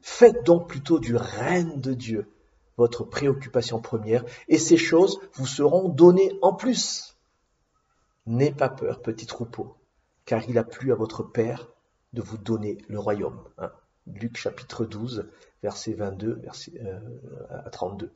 Faites 0.01 0.43
donc 0.43 0.67
plutôt 0.67 0.99
du 0.99 1.15
règne 1.15 1.79
de 1.79 1.93
Dieu 1.93 2.27
votre 2.77 3.03
préoccupation 3.03 3.79
première, 3.79 4.25
et 4.47 4.57
ces 4.57 4.77
choses 4.77 5.19
vous 5.33 5.45
seront 5.45 5.89
données 5.89 6.37
en 6.41 6.53
plus. 6.53 7.17
N'aie 8.25 8.51
pas 8.51 8.69
peur, 8.69 9.01
petit 9.01 9.25
troupeau, 9.25 9.75
car 10.25 10.43
il 10.49 10.57
a 10.57 10.63
plu 10.63 10.91
à 10.91 10.95
votre 10.95 11.23
Père 11.23 11.67
de 12.13 12.21
vous 12.21 12.37
donner 12.37 12.77
le 12.87 12.99
royaume. 12.99 13.39
Hein. 13.57 13.71
Luc 14.07 14.37
chapitre 14.37 14.85
12, 14.85 15.29
verset 15.63 15.93
22 15.93 16.33
verset, 16.35 16.73
à 17.49 17.69
32. 17.69 18.11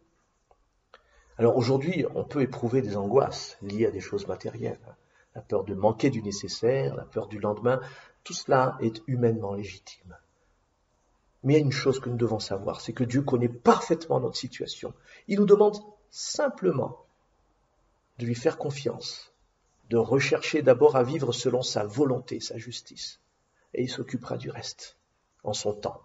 Alors 1.38 1.56
aujourd'hui, 1.56 2.06
on 2.16 2.24
peut 2.24 2.42
éprouver 2.42 2.82
des 2.82 2.98
angoisses 2.98 3.58
liées 3.62 3.88
à 3.88 3.92
des 3.92 4.02
choses 4.02 4.28
matérielles. 4.28 4.80
La 5.36 5.42
peur 5.42 5.64
de 5.64 5.74
manquer 5.74 6.10
du 6.10 6.22
nécessaire, 6.22 6.96
la 6.96 7.06
peur 7.06 7.28
du 7.28 7.40
lendemain, 7.40 7.80
tout 8.24 8.34
cela 8.34 8.78
est 8.82 9.02
humainement 9.08 9.54
légitime. 9.54 10.18
Mais 11.44 11.54
il 11.54 11.58
y 11.58 11.60
a 11.60 11.66
une 11.66 11.72
chose 11.72 12.00
que 12.00 12.10
nous 12.10 12.18
devons 12.18 12.40
savoir, 12.40 12.82
c'est 12.82 12.94
que 12.94 13.04
Dieu 13.04 13.22
connaît 13.22 13.50
parfaitement 13.50 14.20
notre 14.20 14.38
situation. 14.38 14.94
Il 15.28 15.40
nous 15.40 15.46
demande 15.46 15.78
simplement 16.12 17.06
de 18.18 18.26
lui 18.26 18.36
faire 18.36 18.58
confiance 18.58 19.30
de 19.90 19.98
rechercher 19.98 20.62
d'abord 20.62 20.96
à 20.96 21.04
vivre 21.04 21.32
selon 21.32 21.62
sa 21.62 21.84
volonté, 21.84 22.40
sa 22.40 22.58
justice. 22.58 23.20
Et 23.74 23.84
il 23.84 23.90
s'occupera 23.90 24.38
du 24.38 24.50
reste, 24.50 24.98
en 25.44 25.54
son 25.54 25.74
temps. 25.74 26.02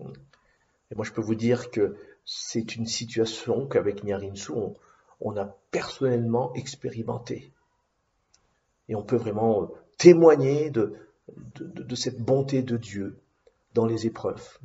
Et 0.00 0.94
moi, 0.94 1.04
je 1.04 1.12
peux 1.12 1.20
vous 1.20 1.34
dire 1.34 1.70
que 1.70 1.96
c'est 2.24 2.76
une 2.76 2.86
situation 2.86 3.66
qu'avec 3.66 4.04
Nyarinsu, 4.04 4.52
on, 5.20 5.36
a 5.36 5.44
personnellement 5.70 6.54
expérimenté. 6.54 7.52
Et 8.90 8.94
on 8.94 9.02
peut 9.02 9.16
vraiment 9.16 9.70
témoigner 9.96 10.70
de, 10.70 10.94
cette 11.94 12.20
bonté 12.20 12.62
de 12.62 12.76
Dieu 12.76 13.18
dans 13.72 13.86
les 13.86 14.06
épreuves. 14.06 14.58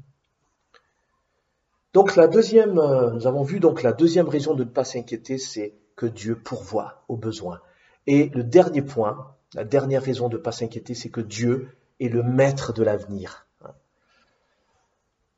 Donc 1.93 2.17
la 2.17 2.27
deuxième, 2.27 2.73
nous 2.73 3.27
avons 3.27 3.43
vu 3.43 3.61
donc 3.61 3.83
la 3.83 3.93
deuxième 3.93 4.27
raison 4.27 4.55
de 4.55 4.63
ne 4.63 4.69
pas 4.69 4.83
s'inquiéter, 4.83 5.37
c'est 5.37 5.75
que 5.95 6.07
Dieu 6.07 6.35
pourvoit 6.35 7.03
aux 7.07 7.15
besoins. 7.15 7.61
Et 8.07 8.29
le 8.33 8.43
dernier 8.43 8.81
point, 8.81 9.35
la 9.53 9.63
dernière 9.63 10.03
raison 10.03 10.27
de 10.27 10.37
ne 10.37 10.41
pas 10.41 10.51
s'inquiéter, 10.51 10.95
c'est 10.95 11.09
que 11.09 11.21
Dieu 11.21 11.69
est 11.99 12.09
le 12.09 12.23
maître 12.23 12.73
de 12.73 12.83
l'avenir. 12.83 13.45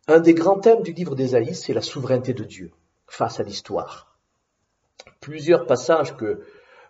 Un 0.07 0.21
des 0.21 0.33
grands 0.33 0.59
thèmes 0.59 0.81
du 0.81 0.93
livre 0.93 1.15
d'Ésaïe, 1.15 1.53
c'est 1.53 1.73
la 1.73 1.81
souveraineté 1.81 2.33
de 2.33 2.45
Dieu 2.45 2.71
face 3.05 3.41
à 3.41 3.43
l'histoire. 3.43 4.17
Plusieurs 5.19 5.65
passages 5.65 6.15
que, 6.15 6.41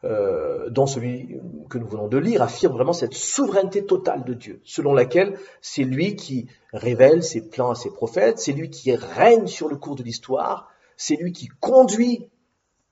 euh, 0.04 0.70
dont 0.70 0.86
celui 0.86 1.40
que 1.70 1.78
nous 1.78 1.88
venons 1.88 2.08
de 2.08 2.18
lire 2.18 2.42
affirment 2.42 2.74
vraiment 2.74 2.94
cette 2.94 3.16
souveraineté 3.16 3.86
totale 3.86 4.24
de 4.24 4.34
Dieu, 4.34 4.62
selon 4.64 4.94
laquelle 4.94 5.40
c'est 5.62 5.84
lui 5.84 6.16
qui 6.16 6.48
révèle 6.72 7.24
ses 7.24 7.50
plans 7.50 7.72
à 7.72 7.76
ses 7.76 7.90
prophètes, 7.90 8.40
c'est 8.40 8.54
lui 8.54 8.70
qui 8.70 8.94
règne 8.94 9.48
sur 9.48 9.68
le 9.68 9.76
cours 9.76 9.96
de 9.96 10.04
l'histoire, 10.04 10.70
c'est 10.98 11.16
lui 11.16 11.32
qui 11.32 11.48
conduit 11.48 12.30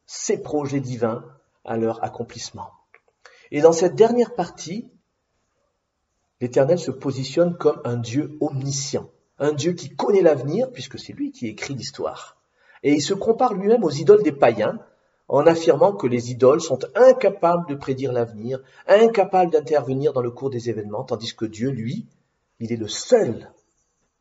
ses 0.08 0.42
projets 0.42 0.80
divins 0.80 1.24
à 1.64 1.78
leur 1.78 2.04
accomplissement. 2.04 2.70
Et 3.52 3.62
dans 3.62 3.72
cette 3.72 3.96
dernière 3.96 4.34
partie, 4.34 4.90
l'Éternel 6.42 6.80
se 6.80 6.92
positionne 6.92 7.56
comme 7.58 7.82
un 7.86 7.98
Dieu 7.98 8.38
omniscient, 8.42 9.10
un 9.40 9.54
Dieu 9.54 9.74
qui 9.74 9.90
connaît 9.96 10.22
l'avenir, 10.22 10.72
puisque 10.72 11.00
c'est 11.00 11.14
lui 11.14 11.32
qui 11.32 11.48
écrit 11.48 11.76
l'histoire. 11.76 12.38
Et 12.84 12.94
il 12.94 13.02
se 13.02 13.14
compare 13.14 13.54
lui-même 13.54 13.84
aux 13.84 13.92
idoles 13.92 14.24
des 14.24 14.32
païens, 14.32 14.80
en 15.28 15.48
affirmant 15.48 15.94
que 15.94 16.08
les 16.08 16.32
idoles 16.32 16.62
sont 16.62 16.80
incapables 16.96 17.68
de 17.68 17.76
prédire 17.76 18.12
l'avenir, 18.12 18.60
incapables 18.88 19.52
d'intervenir 19.52 20.14
dans 20.14 20.22
le 20.22 20.32
cours 20.32 20.50
des 20.50 20.70
événements, 20.70 21.04
tandis 21.04 21.36
que 21.36 21.46
Dieu, 21.46 21.70
lui, 21.70 22.06
il 22.60 22.72
est 22.72 22.78
le 22.78 22.88
seul, 22.88 23.52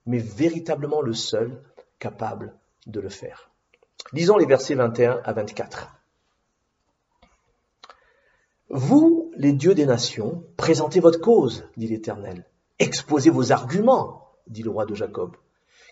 mais 0.07 0.19
véritablement 0.19 1.03
le 1.03 1.13
seul, 1.13 1.63
capable 1.99 2.55
de 2.87 3.01
le 3.01 3.09
faire. 3.09 3.51
Lisons 4.13 4.37
les 4.37 4.47
versets 4.47 4.75
21 4.75 5.21
à 5.25 5.33
24. 5.33 5.91
Vous, 8.71 9.31
les 9.37 9.53
dieux 9.53 9.75
des 9.75 9.87
nations, 9.87 10.45
présentez 10.57 11.01
votre 11.01 11.21
cause, 11.21 11.65
dit 11.77 11.87
l'Éternel. 11.87 12.45
Exposez 12.79 13.31
vos 13.31 13.53
arguments, 13.53 14.33
dit 14.47 14.63
le 14.63 14.71
roi 14.71 14.85
de 14.85 14.95
Jacob. 14.95 15.37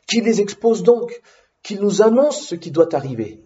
Qu'il 0.06 0.24
les 0.24 0.40
expose 0.40 0.82
donc, 0.82 1.22
qu'il 1.62 1.80
nous 1.80 2.02
annonce 2.02 2.46
ce 2.46 2.54
qui 2.54 2.70
doit 2.70 2.94
arriver. 2.94 3.42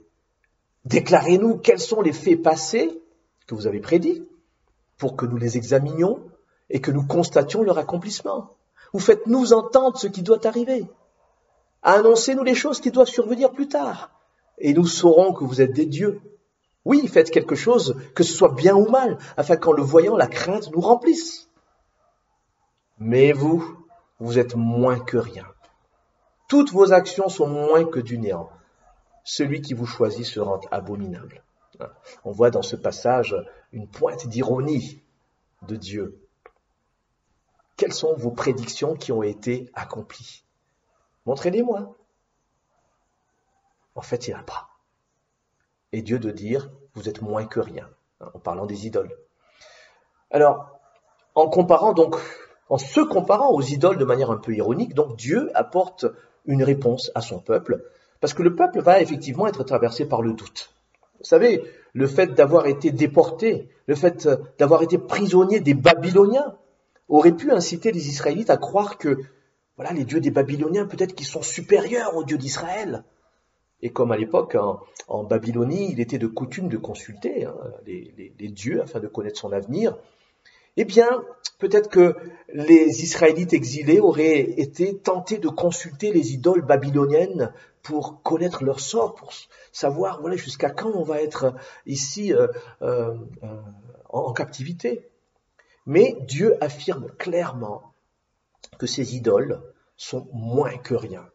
Déclarez-nous 0.87 1.59
quels 1.59 1.81
sont 1.81 2.01
les 2.01 2.13
faits 2.13 2.41
passés 2.41 3.03
que 3.49 3.57
vous 3.57 3.67
avez 3.67 3.81
prédits, 3.81 4.25
pour 4.99 5.17
que 5.17 5.27
nous 5.27 5.37
les 5.37 5.57
examinions 5.57 6.21
et 6.71 6.81
que 6.81 6.93
nous 6.93 7.05
constations 7.05 7.63
leur 7.63 7.79
accomplissement. 7.79 8.57
Ou 8.93 9.01
faites-nous 9.01 9.53
entendre 9.53 9.99
ce 9.99 10.07
qui 10.07 10.23
doit 10.23 10.47
arriver. 10.47 10.87
Annoncez-nous 11.83 12.45
les 12.45 12.55
choses 12.55 12.81
qui 12.81 12.93
doivent 12.93 13.09
survenir 13.09 13.51
plus 13.51 13.69
tard, 13.69 14.11
et 14.59 14.73
nous 14.73 14.87
saurons 14.87 15.33
que 15.33 15.45
vous 15.45 15.61
êtes 15.61 15.73
des 15.73 15.87
dieux. 15.87 16.21
Oui, 16.85 17.07
faites 17.09 17.31
quelque 17.31 17.57
chose, 17.57 17.97
que 18.15 18.23
ce 18.23 18.33
soit 18.33 18.55
bien 18.55 18.77
ou 18.77 18.89
mal, 18.89 19.19
afin 19.37 19.57
qu'en 19.57 19.73
le 19.73 19.83
voyant, 19.83 20.17
la 20.17 20.29
crainte 20.29 20.71
nous 20.73 20.81
remplisse. 20.81 21.49
Mais 22.99 23.33
vous, 23.33 23.77
vous 24.21 24.39
êtes 24.39 24.55
moins 24.55 25.01
que 25.01 25.17
rien. 25.17 25.47
Toutes 26.49 26.73
vos 26.73 26.93
actions 26.93 27.29
sont 27.29 27.49
moins 27.49 27.85
que 27.85 27.99
du 27.99 28.19
néant 28.19 28.51
celui 29.27 29.61
qui 29.61 29.75
vous 29.75 29.87
choisit 29.87 30.25
se 30.25 30.39
rend 30.39 30.61
abominable. 30.71 31.43
On 32.25 32.31
voit 32.31 32.51
dans 32.51 32.63
ce 32.63 32.77
passage 32.77 33.37
une 33.73 33.89
pointe 33.89 34.29
d'ironie 34.29 35.03
de 35.63 35.75
Dieu. 35.75 36.23
Quelles 37.77 37.93
sont 37.93 38.15
vos 38.15 38.31
prédictions 38.31 38.95
qui 38.95 39.11
ont 39.11 39.25
été 39.25 39.69
accomplies? 39.75 40.45
Montrez-les-moi. 41.27 41.97
En 43.97 44.01
fait, 44.01 44.29
il 44.29 44.31
n'y 44.31 44.37
en 44.37 44.41
a 44.41 44.45
pas. 44.45 44.69
Et 45.93 46.03
Dieu 46.03 46.21
de 46.21 46.31
dire, 46.31 46.71
vous 46.95 47.09
êtes 47.09 47.21
moins 47.21 47.47
que 47.47 47.61
rien, 47.61 47.91
hein, 48.21 48.31
en 48.33 48.39
parlant 48.39 48.65
des 48.65 48.87
idoles. 48.87 49.15
Alors, 50.31 50.79
en 51.35 51.49
comparant 51.49 51.95
donc, 51.95 52.17
en 52.69 52.79
se 52.79 53.01
comparant 53.01 53.51
aux 53.51 53.63
idoles 53.63 53.99
de 53.99 54.05
manière 54.05 54.31
un 54.31 54.39
peu 54.39 54.55
ironique, 54.55 54.95
donc 54.95 55.17
Dieu 55.17 55.51
apporte 55.55 56.07
une 56.45 56.63
réponse 56.63 57.11
à 57.17 57.21
son 57.21 57.41
peuple 57.41 57.91
parce 58.21 58.35
que 58.35 58.43
le 58.43 58.55
peuple 58.55 58.81
va 58.81 59.01
effectivement 59.01 59.47
être 59.47 59.65
traversé 59.65 60.07
par 60.07 60.23
le 60.23 60.33
doute. 60.33 60.73
Vous 61.19 61.25
savez, 61.25 61.63
le 61.93 62.07
fait 62.07 62.35
d'avoir 62.35 62.67
été 62.67 62.91
déporté, 62.91 63.69
le 63.87 63.95
fait 63.95 64.29
d'avoir 64.59 64.83
été 64.83 64.99
prisonnier 64.99 65.61
des 65.61 65.75
Babyloniens, 65.75 66.57
aurait 67.09 67.33
pu 67.33 67.53
inciter 67.53 67.93
les 67.93 68.09
Israélites 68.09 68.51
à 68.51 68.57
croire 68.57 68.99
que, 68.99 69.19
voilà, 69.77 69.93
les 69.93 70.05
dieux 70.05 70.21
des 70.21 70.31
Babyloniens, 70.31 70.87
peut-être 70.87 71.15
qu'ils 71.15 71.27
sont 71.27 71.43
supérieurs 71.43 72.17
aux 72.17 72.25
dieux 72.25 72.39
d'Israël. 72.39 73.05
Et 73.83 73.91
comme 73.91 74.11
à 74.11 74.17
l'époque, 74.17 74.57
en, 75.09 75.25
Babylonie, 75.25 75.93
il 75.93 76.01
était 76.01 76.19
de 76.19 76.27
coutume 76.27 76.69
de 76.69 76.79
consulter 76.79 77.45
hein, 77.45 77.55
les 77.87 78.49
dieux 78.49 78.83
afin 78.83 79.01
de 79.01 79.07
connaître 79.07 79.39
son 79.39 79.53
avenir, 79.53 79.97
eh 80.77 80.85
bien, 80.85 81.25
peut-être 81.59 81.89
que 81.89 82.17
les 82.53 83.03
Israélites 83.03 83.53
exilés 83.53 84.01
auraient 84.01 84.41
été 84.41 84.99
tentés 84.99 85.39
de 85.39 85.49
consulter 85.49 86.13
les 86.13 86.33
idoles 86.33 86.63
babyloniennes 86.63 87.53
pour 87.83 88.23
connaître 88.23 88.65
leur 88.65 88.81
sort, 88.81 89.15
pour 89.15 89.33
savoir 89.73 90.21
voilà 90.21 90.37
jusqu'à 90.37 90.71
quand 90.71 90.91
on 90.91 91.03
va 91.03 91.23
être 91.23 91.55
ici 91.87 92.35
euh, 92.35 92.49
euh, 92.83 93.15
en, 94.09 94.33
captivité. 94.33 95.09
Mais 95.87 96.17
Dieu 96.23 96.63
affirme 96.63 97.11
clairement 97.17 97.95
que 98.79 98.87
ces 98.87 99.15
idoles 99.15 99.63
sont 99.97 100.29
moins 100.33 100.77
que 100.77 100.95
rien, 100.95 101.27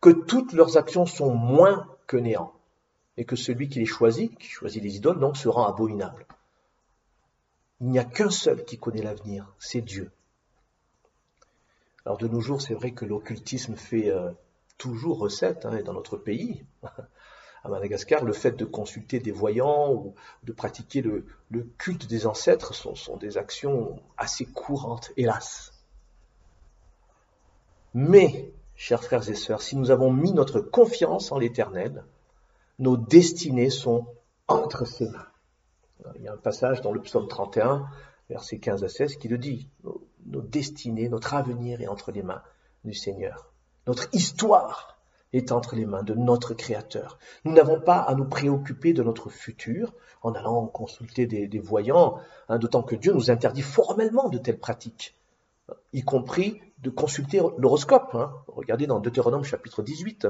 que 0.00 0.10
toutes 0.10 0.52
leurs 0.52 0.76
actions 0.76 1.06
sont 1.06 1.32
moins 1.32 1.86
que 2.06 2.16
néant, 2.16 2.52
et 3.16 3.24
que 3.24 3.36
celui 3.36 3.68
qui 3.68 3.78
les 3.78 3.86
choisit, 3.86 4.36
qui 4.36 4.48
choisit 4.48 4.82
les 4.82 4.96
idoles, 4.96 5.20
donc 5.20 5.36
se 5.36 5.48
rend 5.48 5.66
abominable. 5.66 6.26
Il 7.80 7.88
n'y 7.88 7.98
a 7.98 8.04
qu'un 8.04 8.30
seul 8.30 8.64
qui 8.64 8.78
connaît 8.78 9.02
l'avenir, 9.02 9.54
c'est 9.58 9.80
Dieu. 9.80 10.10
Alors 12.04 12.18
de 12.18 12.28
nos 12.28 12.40
jours, 12.40 12.60
c'est 12.60 12.74
vrai 12.74 12.92
que 12.92 13.04
l'occultisme 13.04 13.74
fait 13.74 14.10
euh, 14.10 14.30
toujours 14.78 15.18
recette, 15.18 15.64
hein, 15.66 15.76
et 15.76 15.82
dans 15.82 15.92
notre 15.92 16.16
pays, 16.16 16.64
à 17.64 17.68
Madagascar, 17.68 18.24
le 18.24 18.32
fait 18.32 18.52
de 18.52 18.64
consulter 18.64 19.18
des 19.18 19.32
voyants 19.32 19.92
ou 19.92 20.14
de 20.44 20.52
pratiquer 20.52 21.02
le, 21.02 21.26
culte 21.78 22.06
des 22.06 22.26
ancêtres 22.26 22.74
sont, 22.74 22.94
sont, 22.94 23.16
des 23.16 23.36
actions 23.36 24.00
assez 24.16 24.46
courantes, 24.46 25.12
hélas. 25.16 25.72
Mais, 27.92 28.52
chers 28.76 29.04
frères 29.04 29.28
et 29.28 29.34
sœurs, 29.34 29.62
si 29.62 29.76
nous 29.76 29.90
avons 29.90 30.12
mis 30.12 30.32
notre 30.32 30.60
confiance 30.60 31.32
en 31.32 31.38
l'Éternel, 31.38 32.04
nos 32.78 32.96
destinées 32.96 33.70
sont 33.70 34.06
entre 34.48 34.86
ses 34.86 35.08
mains. 35.08 35.29
Il 36.16 36.22
y 36.22 36.28
a 36.28 36.32
un 36.32 36.38
passage 36.38 36.80
dans 36.80 36.92
le 36.92 37.00
psaume 37.00 37.28
31, 37.28 37.86
versets 38.28 38.58
15 38.58 38.84
à 38.84 38.88
16, 38.88 39.16
qui 39.16 39.28
le 39.28 39.38
dit. 39.38 39.68
Nos, 40.26 40.42
destinées, 40.42 41.08
notre 41.08 41.34
avenir 41.34 41.80
est 41.80 41.88
entre 41.88 42.12
les 42.12 42.22
mains 42.22 42.42
du 42.84 42.94
Seigneur. 42.94 43.52
Notre 43.86 44.08
histoire 44.14 44.98
est 45.32 45.52
entre 45.52 45.76
les 45.76 45.86
mains 45.86 46.02
de 46.02 46.14
notre 46.14 46.54
Créateur. 46.54 47.18
Nous 47.44 47.52
n'avons 47.52 47.80
pas 47.80 47.98
à 47.98 48.14
nous 48.14 48.26
préoccuper 48.26 48.92
de 48.92 49.02
notre 49.02 49.30
futur 49.30 49.94
en 50.22 50.32
allant 50.34 50.66
consulter 50.66 51.26
des, 51.26 51.58
voyants, 51.58 52.18
hein, 52.48 52.58
d'autant 52.58 52.82
que 52.82 52.96
Dieu 52.96 53.12
nous 53.12 53.30
interdit 53.30 53.62
formellement 53.62 54.28
de 54.28 54.38
telles 54.38 54.58
pratiques, 54.58 55.16
y 55.92 56.02
compris 56.02 56.60
de 56.78 56.90
consulter 56.90 57.40
l'horoscope. 57.58 58.14
Hein. 58.14 58.32
Regardez 58.48 58.86
dans 58.86 59.00
Deutéronome 59.00 59.44
chapitre 59.44 59.82
18. 59.82 60.28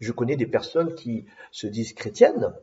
Je 0.00 0.12
connais 0.12 0.36
des 0.36 0.46
personnes 0.46 0.94
qui 0.94 1.26
se 1.50 1.66
disent 1.66 1.92
chrétiennes, 1.92 2.54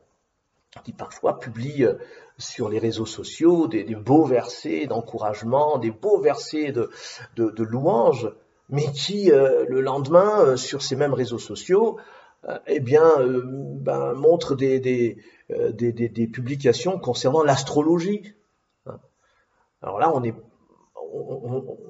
qui 0.84 0.94
parfois 0.94 1.40
publient 1.40 1.86
euh, 1.86 1.96
sur 2.38 2.70
les 2.70 2.80
réseaux 2.80 3.06
sociaux 3.06 3.68
des, 3.68 3.84
beaux 3.96 4.26
versets 4.26 4.88
d'encouragement, 4.88 5.78
des 5.78 5.92
beaux 5.92 6.20
versets 6.20 6.72
de, 6.72 6.90
de, 7.36 7.64
louange, 7.64 8.32
mais 8.70 8.92
qui 8.92 9.32
euh, 9.32 9.66
le 9.68 9.82
lendemain, 9.82 10.42
euh, 10.42 10.58
sur 10.58 10.82
ces 10.82 10.96
mêmes 10.96 11.14
réseaux 11.14 11.40
sociaux, 11.40 11.98
eh 12.68 12.80
bien, 12.80 13.04
ben, 13.20 14.14
montrent 14.14 14.56
des, 14.56 15.18
publications 16.32 16.98
concernant 16.98 17.44
l'astrologie. 17.44 18.36
Alors 19.82 20.00
là, 20.00 20.12
on 20.14 20.24
est, 20.24 20.34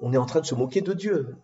on, 0.01 0.13
est 0.13 0.17
en 0.17 0.25
train 0.25 0.39
de 0.39 0.47
se 0.47 0.55
moquer 0.55 0.81
de 0.81 0.93
Dieu. 0.93 1.35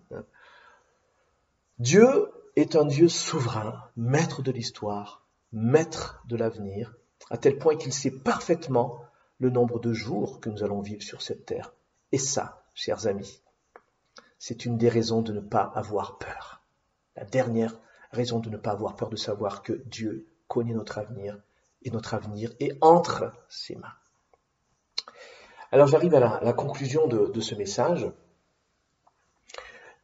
Dieu 1.78 2.28
est 2.56 2.76
un 2.76 2.86
Dieu 2.86 3.08
souverain, 3.08 3.84
maître 3.98 4.42
de 4.42 4.52
l'histoire, 4.52 5.24
maître 5.52 6.24
de 6.28 6.36
l'avenir, 6.36 6.96
à 7.30 7.38
tel 7.38 7.58
point 7.58 7.76
qu'il 7.76 7.94
sait 7.94 8.12
parfaitement 8.12 9.02
le 9.40 9.50
nombre 9.50 9.80
de 9.80 9.94
jours 9.94 10.40
que 10.40 10.50
nous 10.50 10.64
allons 10.64 10.82
vivre 10.82 11.02
sur 11.02 11.22
cette 11.22 11.46
terre. 11.46 11.74
Et 12.12 12.18
ça, 12.18 12.64
chers 12.74 13.08
amis, 13.08 13.42
c'est 14.40 14.66
une 14.66 14.78
des 14.78 14.90
raisons 14.90 15.22
de 15.22 15.32
ne 15.32 15.40
pas 15.40 15.72
avoir 15.76 16.18
peur. 16.18 16.62
La 17.16 17.26
dernière 17.26 17.76
raison 18.12 18.40
de 18.40 18.50
ne 18.50 18.58
pas 18.58 18.72
avoir 18.72 18.96
peur 18.96 19.10
de 19.10 19.16
savoir 19.16 19.64
que 19.64 19.74
Dieu 19.86 20.28
connaît 20.48 20.74
notre 20.74 20.98
avenir 20.98 21.40
et 21.84 21.92
notre 21.92 22.14
avenir 22.14 22.52
est 22.60 22.78
entre 22.82 23.34
ses 23.50 23.76
mains. 23.76 23.94
Alors 25.72 25.88
j'arrive 25.88 26.14
à 26.14 26.20
la, 26.20 26.54
conclusion 26.54 27.08
de, 27.08 27.40
ce 27.42 27.56
message. 27.56 28.08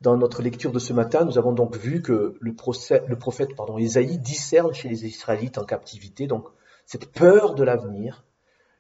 Dans 0.02 0.18
notre 0.18 0.42
lecture 0.42 0.72
de 0.72 0.80
ce 0.80 0.94
matin, 0.94 1.26
nous 1.26 1.38
avons 1.38 1.52
donc 1.52 1.76
vu 1.76 2.02
que 2.02 2.38
le, 2.40 2.56
prophète 2.56 3.56
pardon, 3.56 3.78
Isaïe 3.78 4.18
discerne 4.18 4.74
chez 4.74 4.90
les 4.90 5.06
Israélites 5.06 5.58
en 5.58 5.66
captivité 5.66 6.26
donc 6.26 6.48
cette 6.90 7.12
peur 7.12 7.54
de 7.54 7.64
l'avenir, 7.64 8.26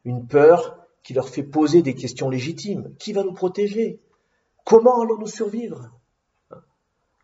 une 0.04 0.26
peur 0.26 0.80
qui 1.04 1.14
leur 1.14 1.30
fait 1.30 1.44
poser 1.44 1.84
des 1.84 1.94
questions 1.94 2.28
légitimes. 2.28 2.96
Qui 2.98 3.14
va 3.14 3.24
nous 3.24 3.36
protéger? 3.36 4.02
Comment 4.66 5.04
allons-nous 5.04 5.28
survivre? 5.28 5.92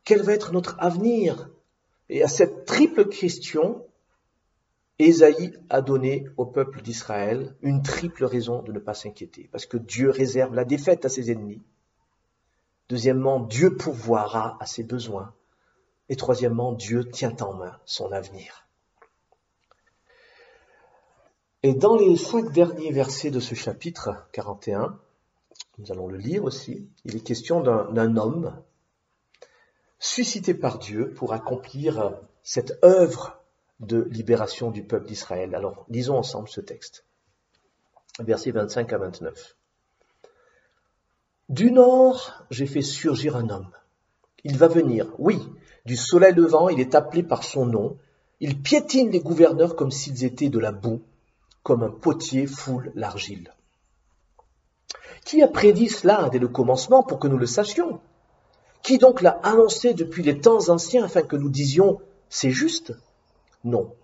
Quel 0.03 0.21
va 0.21 0.33
être 0.33 0.53
notre 0.53 0.75
avenir? 0.77 1.49
Et 2.09 2.21
à 2.21 2.27
cette 2.27 2.65
triple 2.65 3.09
question, 3.09 3.83
Ésaïe 4.99 5.57
a 5.71 5.81
donné 5.81 6.27
au 6.37 6.45
peuple 6.45 6.83
d'Israël 6.83 7.55
une 7.63 7.81
triple 7.81 8.23
raison 8.23 8.61
de 8.61 8.71
ne 8.71 8.77
pas 8.77 8.93
s'inquiéter, 8.93 9.49
parce 9.51 9.65
que 9.65 9.77
Dieu 9.77 10.11
réserve 10.11 10.53
la 10.53 10.65
défaite 10.65 11.03
à 11.03 11.09
ses 11.09 11.31
ennemis. 11.31 11.63
Deuxièmement, 12.89 13.39
Dieu 13.39 13.75
pourvoira 13.75 14.55
à 14.59 14.67
ses 14.67 14.83
besoins. 14.83 15.33
Et 16.09 16.15
troisièmement, 16.15 16.73
Dieu 16.73 17.09
tient 17.09 17.35
en 17.41 17.55
main 17.55 17.79
son 17.85 18.11
avenir. 18.11 18.64
Et 21.65 21.73
dans 21.73 21.95
les 21.95 22.15
cinq 22.15 22.51
derniers 22.51 22.91
versets 22.91 23.32
de 23.32 23.39
ce 23.39 23.56
chapitre 23.56 24.28
41, 24.34 24.99
nous 25.80 25.91
allons 25.91 26.08
le 26.08 26.17
lire 26.17 26.43
aussi, 26.43 26.88
il 27.06 27.15
est 27.15 27.21
question 27.21 27.60
d'un 27.60 28.17
homme 28.17 28.56
suscité 29.97 30.54
par 30.54 30.78
Dieu 30.78 31.12
pour 31.13 31.34
accomplir 31.34 32.19
cette 32.43 32.78
œuvre 32.86 33.41
de 33.80 34.08
libération 34.12 34.69
du 34.69 34.84
peuple 34.84 35.08
d'Israël. 35.08 35.56
Alors, 35.56 35.88
lisons 35.89 36.17
ensemble 36.17 36.49
ce 36.49 36.62
texte. 36.62 37.04
Versets 38.19 38.51
25 38.51 38.93
à 38.93 38.99
29. 38.99 39.58
Du 41.49 41.71
nord, 41.71 42.43
j'ai 42.51 42.67
fait 42.67 42.84
surgir 42.84 43.36
un 43.36 43.49
homme. 43.49 43.71
Il 44.43 44.56
va 44.60 44.67
venir, 44.67 45.15
oui, 45.17 45.41
du 45.88 45.97
soleil 45.97 46.36
levant, 46.36 46.69
il 46.69 46.80
est 46.80 46.93
appelé 46.93 47.23
par 47.23 47.43
son 47.43 47.65
nom. 47.65 47.97
Il 48.39 48.62
piétine 48.62 49.10
les 49.10 49.21
gouverneurs 49.21 49.75
comme 49.75 49.89
s'ils 49.89 50.25
étaient 50.25 50.49
de 50.49 50.60
la 50.60 50.71
boue, 50.71 51.01
comme 51.65 51.82
un 51.82 51.89
potier 51.89 52.45
foule 52.45 52.91
l'argile. 52.93 53.51
Qui 55.25 55.41
a 55.41 55.47
prédit 55.47 55.89
cela 55.89 56.30
dès 56.30 56.38
le 56.38 56.47
commencement 56.47 57.01
pour 57.01 57.17
que 57.17 57.28
nous 57.28 57.39
le 57.39 57.47
sachions? 57.47 58.01
Qui 58.84 58.99
donc 58.99 59.23
l'a 59.23 59.39
annoncé 59.41 59.95
depuis 59.95 60.21
les 60.21 60.39
temps 60.39 60.69
anciens 60.69 61.04
afin 61.04 61.23
que 61.23 61.36
nous 61.36 61.49
disions 61.49 61.99
c'est 62.30 62.51
juste? 62.51 62.93
Non, 63.63 63.95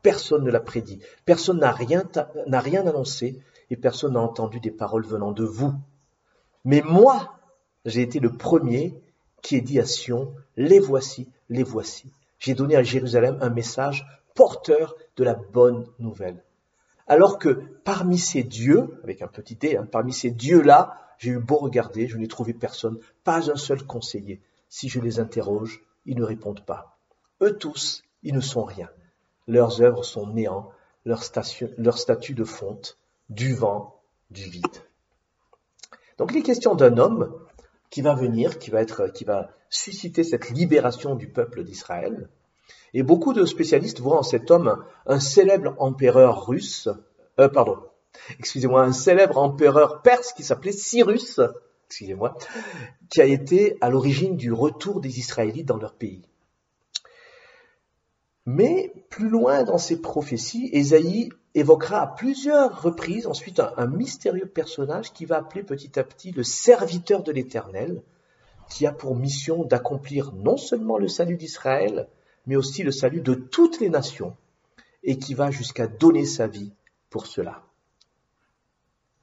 personne 0.00 0.42
ne 0.42 0.50
l'a 0.50 0.60
prédit, 0.60 1.00
personne 1.26 1.58
n'a 1.58 1.70
rien, 1.70 2.08
annoncé 2.86 3.42
et 3.68 3.76
personne 3.76 4.14
n'a 4.14 4.20
entendu 4.20 4.58
des 4.58 4.70
paroles 4.70 5.04
venant 5.04 5.32
de 5.32 5.44
vous. 5.44 5.74
Mais 6.64 6.80
moi, 6.80 7.36
j'ai 7.84 8.00
été 8.00 8.20
le 8.20 8.34
premier 8.38 8.98
qui 9.42 9.56
ai 9.56 9.60
dit 9.60 9.78
à 9.78 9.84
Sion, 9.84 10.34
les 10.56 10.80
voici, 10.80 11.28
les 11.50 11.62
voici. 11.62 12.10
J'ai 12.38 12.54
donné 12.54 12.74
à 12.74 12.82
Jérusalem 12.82 13.36
un 13.42 13.50
message 13.50 14.06
porteur 14.34 14.96
de 15.16 15.24
la 15.24 15.34
bonne 15.34 15.84
nouvelle. 15.98 16.42
Alors 17.06 17.38
que 17.38 17.62
parmi 17.84 18.18
ces 18.18 18.42
dieux, 18.42 19.00
avec 19.04 19.22
un 19.22 19.28
petit 19.28 19.54
dé, 19.54 19.76
hein, 19.76 19.86
parmi 19.90 20.12
ces 20.12 20.30
dieux-là, 20.30 21.00
j'ai 21.18 21.30
eu 21.30 21.38
beau 21.38 21.56
regarder, 21.56 22.08
je 22.08 22.18
n'ai 22.18 22.28
trouvé 22.28 22.52
personne, 22.52 22.98
pas 23.24 23.50
un 23.50 23.56
seul 23.56 23.84
conseiller. 23.84 24.40
Si 24.68 24.88
je 24.88 25.00
les 25.00 25.20
interroge, 25.20 25.82
ils 26.04 26.16
ne 26.16 26.24
répondent 26.24 26.64
pas. 26.64 26.98
Eux 27.40 27.56
tous, 27.56 28.02
ils 28.22 28.34
ne 28.34 28.40
sont 28.40 28.64
rien. 28.64 28.90
Leurs 29.46 29.80
œuvres 29.80 30.04
sont 30.04 30.26
néants, 30.26 30.70
leur, 31.04 31.22
leur 31.78 31.98
statut 31.98 32.34
de 32.34 32.44
fonte, 32.44 32.98
du 33.30 33.54
vent, 33.54 34.00
du 34.30 34.42
vide. 34.42 34.66
Donc 36.18 36.32
il 36.32 36.38
est 36.38 36.42
question 36.42 36.74
d'un 36.74 36.98
homme 36.98 37.34
qui 37.90 38.02
va 38.02 38.14
venir, 38.14 38.58
qui 38.58 38.70
va 38.70 38.82
être, 38.82 39.08
qui 39.08 39.24
va 39.24 39.50
susciter 39.70 40.24
cette 40.24 40.50
libération 40.50 41.14
du 41.14 41.28
peuple 41.28 41.62
d'Israël. 41.62 42.28
Et 42.96 43.02
beaucoup 43.02 43.34
de 43.34 43.44
spécialistes 43.44 44.00
voient 44.00 44.20
en 44.20 44.22
cet 44.22 44.50
homme 44.50 44.82
un 45.04 45.20
célèbre 45.20 45.74
empereur 45.76 46.46
russe, 46.46 46.88
euh, 47.38 47.46
pardon, 47.46 47.76
excusez-moi, 48.38 48.84
un 48.84 48.92
célèbre 48.92 49.36
empereur 49.36 50.00
perse 50.00 50.32
qui 50.32 50.42
s'appelait 50.42 50.72
Cyrus, 50.72 51.38
excusez-moi, 51.88 52.38
qui 53.10 53.20
a 53.20 53.26
été 53.26 53.76
à 53.82 53.90
l'origine 53.90 54.38
du 54.38 54.50
retour 54.50 55.02
des 55.02 55.18
Israélites 55.18 55.66
dans 55.66 55.76
leur 55.76 55.92
pays. 55.92 56.26
Mais 58.46 58.94
plus 59.10 59.28
loin 59.28 59.62
dans 59.62 59.76
ses 59.76 60.00
prophéties, 60.00 60.70
Ésaïe 60.72 61.28
évoquera 61.54 62.00
à 62.00 62.06
plusieurs 62.06 62.80
reprises 62.80 63.26
ensuite 63.26 63.60
un, 63.60 63.86
mystérieux 63.88 64.46
personnage 64.46 65.12
qui 65.12 65.26
va 65.26 65.36
appeler 65.36 65.64
petit 65.64 65.98
à 65.98 66.02
petit 66.02 66.30
le 66.30 66.44
serviteur 66.44 67.22
de 67.22 67.32
l'Éternel, 67.32 68.02
qui 68.70 68.86
a 68.86 68.92
pour 68.92 69.16
mission 69.16 69.64
d'accomplir 69.64 70.32
non 70.32 70.56
seulement 70.56 70.96
le 70.96 71.08
salut 71.08 71.36
d'Israël, 71.36 72.08
mais 72.46 72.56
aussi 72.56 72.82
le 72.82 72.92
salut 72.92 73.20
de 73.20 73.34
toutes 73.34 73.80
les 73.80 73.90
nations, 73.90 74.36
et 75.02 75.18
qui 75.18 75.34
va 75.34 75.50
jusqu'à 75.50 75.86
donner 75.86 76.24
sa 76.24 76.46
vie 76.46 76.72
pour 77.10 77.26
cela. 77.26 77.62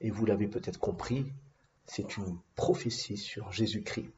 Et 0.01 0.09
vous 0.09 0.25
l'avez 0.25 0.47
peut-être 0.47 0.79
compris, 0.79 1.31
c'est 1.85 2.17
une 2.17 2.37
prophétie 2.55 3.17
sur 3.17 3.51
Jésus-Christ, 3.51 4.09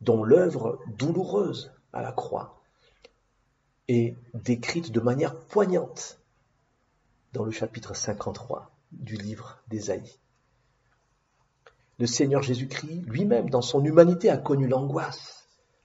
dont 0.00 0.24
l'œuvre 0.24 0.80
douloureuse 0.98 1.72
à 1.92 2.02
la 2.02 2.12
croix 2.12 2.62
est 3.88 4.16
décrite 4.34 4.92
de 4.92 5.00
manière 5.00 5.34
poignante 5.34 6.20
dans 7.32 7.44
le 7.44 7.50
chapitre 7.50 7.94
53 7.94 8.70
du 8.92 9.16
livre 9.16 9.58
d'Ésaïe. 9.68 10.18
Le 11.98 12.06
Seigneur 12.06 12.42
Jésus-Christ 12.42 13.02
lui-même, 13.06 13.50
dans 13.50 13.62
son 13.62 13.84
humanité, 13.84 14.30
a 14.30 14.38
connu 14.38 14.66
l'angoisse 14.66 15.39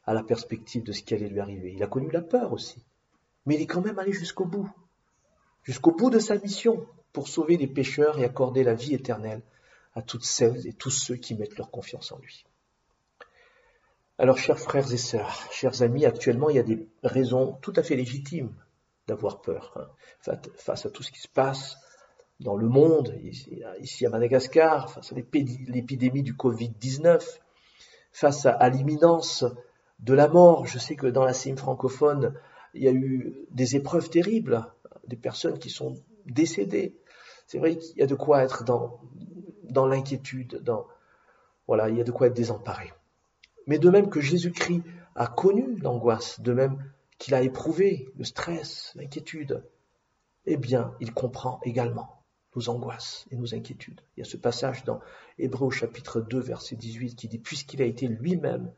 à 0.05 0.13
la 0.13 0.23
perspective 0.23 0.83
de 0.83 0.91
ce 0.91 1.03
qui 1.03 1.13
allait 1.13 1.29
lui 1.29 1.39
arriver. 1.39 1.73
Il 1.73 1.83
a 1.83 1.87
connu 1.87 2.09
la 2.11 2.21
peur 2.21 2.53
aussi. 2.53 2.85
Mais 3.45 3.55
il 3.55 3.61
est 3.61 3.67
quand 3.67 3.81
même 3.81 3.99
allé 3.99 4.11
jusqu'au 4.11 4.45
bout, 4.45 4.69
jusqu'au 5.63 5.91
bout 5.91 6.09
de 6.09 6.19
sa 6.19 6.37
mission 6.37 6.85
pour 7.13 7.27
sauver 7.27 7.57
les 7.57 7.67
pécheurs 7.67 8.19
et 8.19 8.25
accorder 8.25 8.63
la 8.63 8.73
vie 8.73 8.93
éternelle 8.93 9.41
à 9.93 10.01
toutes 10.01 10.25
celles 10.25 10.67
et 10.67 10.73
tous 10.73 10.89
ceux 10.89 11.15
qui 11.15 11.35
mettent 11.35 11.57
leur 11.57 11.71
confiance 11.71 12.11
en 12.11 12.19
lui. 12.19 12.45
Alors, 14.17 14.37
chers 14.37 14.59
frères 14.59 14.91
et 14.93 14.97
sœurs, 14.97 15.47
chers 15.51 15.81
amis, 15.81 16.05
actuellement, 16.05 16.49
il 16.49 16.55
y 16.55 16.59
a 16.59 16.63
des 16.63 16.87
raisons 17.03 17.57
tout 17.61 17.73
à 17.75 17.83
fait 17.83 17.95
légitimes 17.95 18.53
d'avoir 19.07 19.41
peur 19.41 19.73
hein, 19.75 20.37
face 20.55 20.85
à 20.85 20.89
tout 20.89 21.03
ce 21.03 21.11
qui 21.11 21.19
se 21.19 21.27
passe 21.27 21.77
dans 22.39 22.55
le 22.55 22.67
monde, 22.67 23.17
ici 23.79 24.05
à 24.05 24.09
Madagascar, 24.09 24.91
face 24.91 25.11
à 25.11 25.15
l'épidémie 25.15 26.23
du 26.23 26.33
Covid-19, 26.33 27.21
face 28.11 28.45
à, 28.45 28.69
l'imminence 28.69 29.45
de 29.99 30.13
la 30.13 30.27
mort. 30.27 30.65
Je 30.65 30.79
sais 30.79 30.95
que 30.95 31.07
dans 31.07 31.23
la 31.23 31.33
CIM 31.33 31.57
francophone, 31.57 32.33
il 32.73 32.83
y 32.83 32.87
a 32.87 32.91
eu 32.91 33.45
des 33.51 33.75
épreuves 33.75 34.09
terribles, 34.09 34.65
des 35.07 35.15
personnes 35.15 35.59
qui 35.59 35.69
sont 35.69 35.95
décédées. 36.25 36.95
C'est 37.47 37.59
vrai 37.59 37.77
qu'il 37.77 37.97
y 37.97 38.01
a 38.03 38.07
de 38.07 38.15
quoi 38.15 38.43
être 38.43 38.63
dans, 38.63 38.99
dans 39.63 39.87
l'inquiétude, 39.87 40.61
dans, 40.63 40.85
voilà, 41.67 41.89
il 41.89 41.97
y 41.97 42.01
a 42.01 42.03
de 42.03 42.11
quoi 42.11 42.27
être 42.27 42.35
désemparé. 42.35 42.91
Mais 43.67 43.79
de 43.79 43.89
même 43.89 44.09
que 44.09 44.21
Jésus-Christ 44.21 44.83
a 45.15 45.27
connu 45.27 45.77
l'angoisse, 45.77 46.39
de 46.39 46.53
même 46.53 46.83
qu'il 47.17 47.33
a 47.33 47.41
éprouvé 47.41 48.09
le 48.17 48.23
stress, 48.23 48.91
l'inquiétude, 48.95 49.63
eh 50.45 50.57
bien, 50.57 50.93
il 50.99 51.13
comprend 51.13 51.59
également 51.63 52.21
nos 52.55 52.69
angoisses 52.69 53.25
et 53.31 53.35
nos 53.35 53.53
inquiétudes. 53.55 54.01
Il 54.15 54.21
y 54.21 54.23
a 54.23 54.29
ce 54.29 54.37
passage 54.37 54.83
dans 54.83 54.99
Hébreu 55.37 55.71
chapitre 55.71 56.21
2, 56.21 56.39
verset 56.39 56.75
18 56.75 57.15
qui 57.15 57.27
dit, 57.27 57.39
puisqu'il 57.39 57.81
a 57.81 57.85
été 57.85 58.07
lui-même 58.07 58.71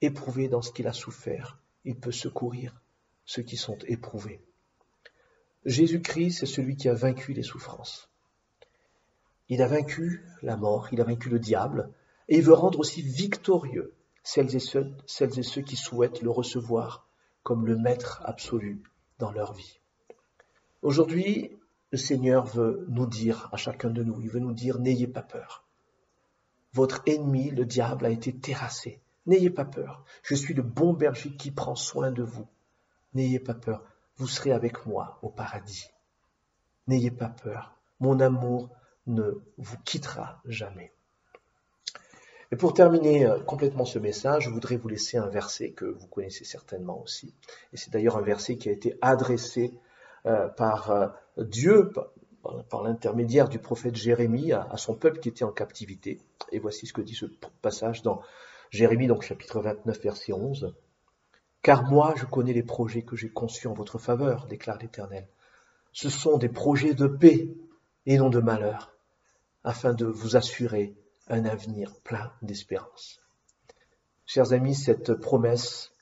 éprouvé 0.00 0.48
dans 0.48 0.62
ce 0.62 0.72
qu'il 0.72 0.86
a 0.86 0.92
souffert, 0.92 1.58
il 1.84 1.96
peut 1.96 2.12
secourir 2.12 2.80
ceux 3.24 3.42
qui 3.42 3.56
sont 3.56 3.78
éprouvés. 3.86 4.40
Jésus-Christ, 5.64 6.38
c'est 6.38 6.46
celui 6.46 6.76
qui 6.76 6.88
a 6.88 6.94
vaincu 6.94 7.32
les 7.32 7.42
souffrances. 7.42 8.08
Il 9.48 9.62
a 9.62 9.66
vaincu 9.66 10.24
la 10.42 10.56
mort, 10.56 10.88
il 10.92 11.00
a 11.00 11.04
vaincu 11.04 11.28
le 11.28 11.38
diable, 11.38 11.92
et 12.28 12.36
il 12.36 12.42
veut 12.42 12.54
rendre 12.54 12.78
aussi 12.80 13.02
victorieux 13.02 13.94
celles 14.22 14.54
et 14.54 14.60
ceux, 14.60 14.92
celles 15.06 15.38
et 15.38 15.42
ceux 15.42 15.62
qui 15.62 15.76
souhaitent 15.76 16.22
le 16.22 16.30
recevoir 16.30 17.08
comme 17.42 17.66
le 17.66 17.76
maître 17.76 18.20
absolu 18.24 18.82
dans 19.18 19.32
leur 19.32 19.54
vie. 19.54 19.80
Aujourd'hui, 20.82 21.56
le 21.90 21.98
Seigneur 21.98 22.44
veut 22.44 22.84
nous 22.88 23.06
dire 23.06 23.48
à 23.52 23.56
chacun 23.56 23.90
de 23.90 24.02
nous, 24.02 24.20
il 24.20 24.28
veut 24.28 24.40
nous 24.40 24.52
dire, 24.52 24.78
n'ayez 24.78 25.06
pas 25.06 25.22
peur. 25.22 25.64
Votre 26.74 27.02
ennemi, 27.06 27.50
le 27.50 27.64
diable, 27.64 28.04
a 28.04 28.10
été 28.10 28.34
terrassé. 28.34 29.00
N'ayez 29.28 29.50
pas 29.50 29.66
peur. 29.66 30.04
Je 30.22 30.34
suis 30.34 30.54
le 30.54 30.62
bon 30.62 30.94
berger 30.94 31.36
qui 31.36 31.50
prend 31.50 31.76
soin 31.76 32.10
de 32.10 32.22
vous. 32.22 32.48
N'ayez 33.12 33.38
pas 33.38 33.54
peur. 33.54 33.84
Vous 34.16 34.26
serez 34.26 34.52
avec 34.52 34.86
moi 34.86 35.18
au 35.22 35.28
paradis. 35.28 35.86
N'ayez 36.86 37.10
pas 37.10 37.28
peur. 37.28 37.76
Mon 38.00 38.20
amour 38.20 38.70
ne 39.06 39.42
vous 39.58 39.76
quittera 39.84 40.40
jamais. 40.46 40.92
Et 42.50 42.56
pour 42.56 42.72
terminer 42.72 43.26
euh, 43.26 43.38
complètement 43.40 43.84
ce 43.84 43.98
message, 43.98 44.44
je 44.44 44.50
voudrais 44.50 44.78
vous 44.78 44.88
laisser 44.88 45.18
un 45.18 45.28
verset 45.28 45.72
que 45.72 45.84
vous 45.84 46.06
connaissez 46.06 46.44
certainement 46.44 47.02
aussi. 47.02 47.34
Et 47.74 47.76
c'est 47.76 47.92
d'ailleurs 47.92 48.16
un 48.16 48.22
verset 48.22 48.56
qui 48.56 48.70
a 48.70 48.72
été 48.72 48.96
adressé 49.02 49.78
euh, 50.24 50.48
par 50.48 50.90
euh, 50.90 51.08
Dieu, 51.36 51.92
par, 51.92 52.82
l'intermédiaire 52.82 53.50
du 53.50 53.58
prophète 53.58 53.94
Jérémie, 53.94 54.52
à, 54.52 54.78
son 54.78 54.94
peuple 54.94 55.20
qui 55.20 55.28
était 55.28 55.44
en 55.44 55.52
captivité. 55.52 56.22
Et 56.50 56.58
voici 56.58 56.86
ce 56.86 56.94
que 56.94 57.02
dit 57.02 57.14
ce 57.14 57.26
passage 57.60 58.00
dans 58.00 58.22
Jérémie, 58.70 59.06
donc 59.06 59.22
chapitre 59.22 59.60
29, 59.60 60.00
verset 60.02 60.32
11. 60.32 60.74
Car 61.62 61.84
moi, 61.84 62.14
je 62.16 62.24
connais 62.24 62.52
les 62.52 62.62
projets 62.62 63.02
que 63.02 63.16
j'ai 63.16 63.30
conçus 63.30 63.66
en 63.66 63.74
votre 63.74 63.98
faveur, 63.98 64.46
déclare 64.46 64.78
l'Éternel. 64.78 65.26
Ce 65.92 66.10
sont 66.10 66.38
des 66.38 66.48
projets 66.48 66.94
de 66.94 67.06
paix 67.06 67.48
et 68.06 68.18
non 68.18 68.30
de 68.30 68.40
malheur, 68.40 68.94
afin 69.64 69.94
de 69.94 70.06
vous 70.06 70.36
assurer 70.36 70.94
un 71.28 71.44
avenir 71.44 71.94
plein 72.04 72.32
d'espérance. 72.42 73.20
Chers 74.26 74.52
amis, 74.52 74.74
cette 74.74 75.14
promesse 75.14 75.92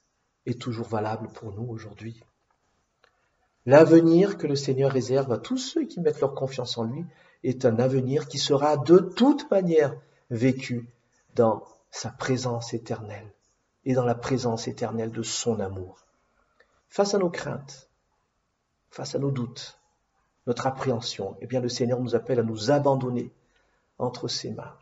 est 0.47 0.61
toujours 0.61 0.89
valable 0.89 1.29
pour 1.29 1.53
nous 1.53 1.67
aujourd'hui. 1.69 2.21
L'avenir 3.65 4.39
que 4.39 4.47
le 4.47 4.57
Seigneur 4.57 4.93
réserve 4.93 5.33
à 5.33 5.39
tous 5.39 5.59
ceux 5.59 5.85
qui 5.85 6.01
mettent 6.01 6.21
leur 6.21 6.35
confiance 6.35 6.79
en 6.79 6.85
lui 6.85 7.05
est 7.43 7.65
un 7.65 7.79
avenir 7.79 8.29
qui 8.29 8.39
sera 8.39 8.77
de 8.77 8.99
toute 8.99 9.51
manière 9.51 9.97
vécu 10.31 10.89
dans 11.35 11.65
sa 11.91 12.11
présence 12.11 12.75
éternelle 12.75 13.33
et 13.85 13.95
dans 13.95 14.05
la 14.05 14.15
présence 14.15 14.69
éternelle 14.69 15.13
de 15.13 15.23
son 15.23 15.61
amour. 15.61 16.07
Face 16.89 17.15
à 17.15 17.19
nos 17.19 17.31
craintes, 17.31 17.89
face 18.91 19.15
à 19.15 19.19
nos 19.19 19.31
doutes, 19.31 19.79
notre 20.47 20.67
appréhension, 20.67 21.37
eh 21.41 21.47
bien 21.47 21.61
le 21.61 21.69
Seigneur 21.69 22.01
nous 22.01 22.15
appelle 22.15 22.41
à 22.41 22.45
nous 22.45 22.71
abandonner 22.71 23.33
entre 23.99 24.29
ses 24.29 24.53
mains 24.53 24.77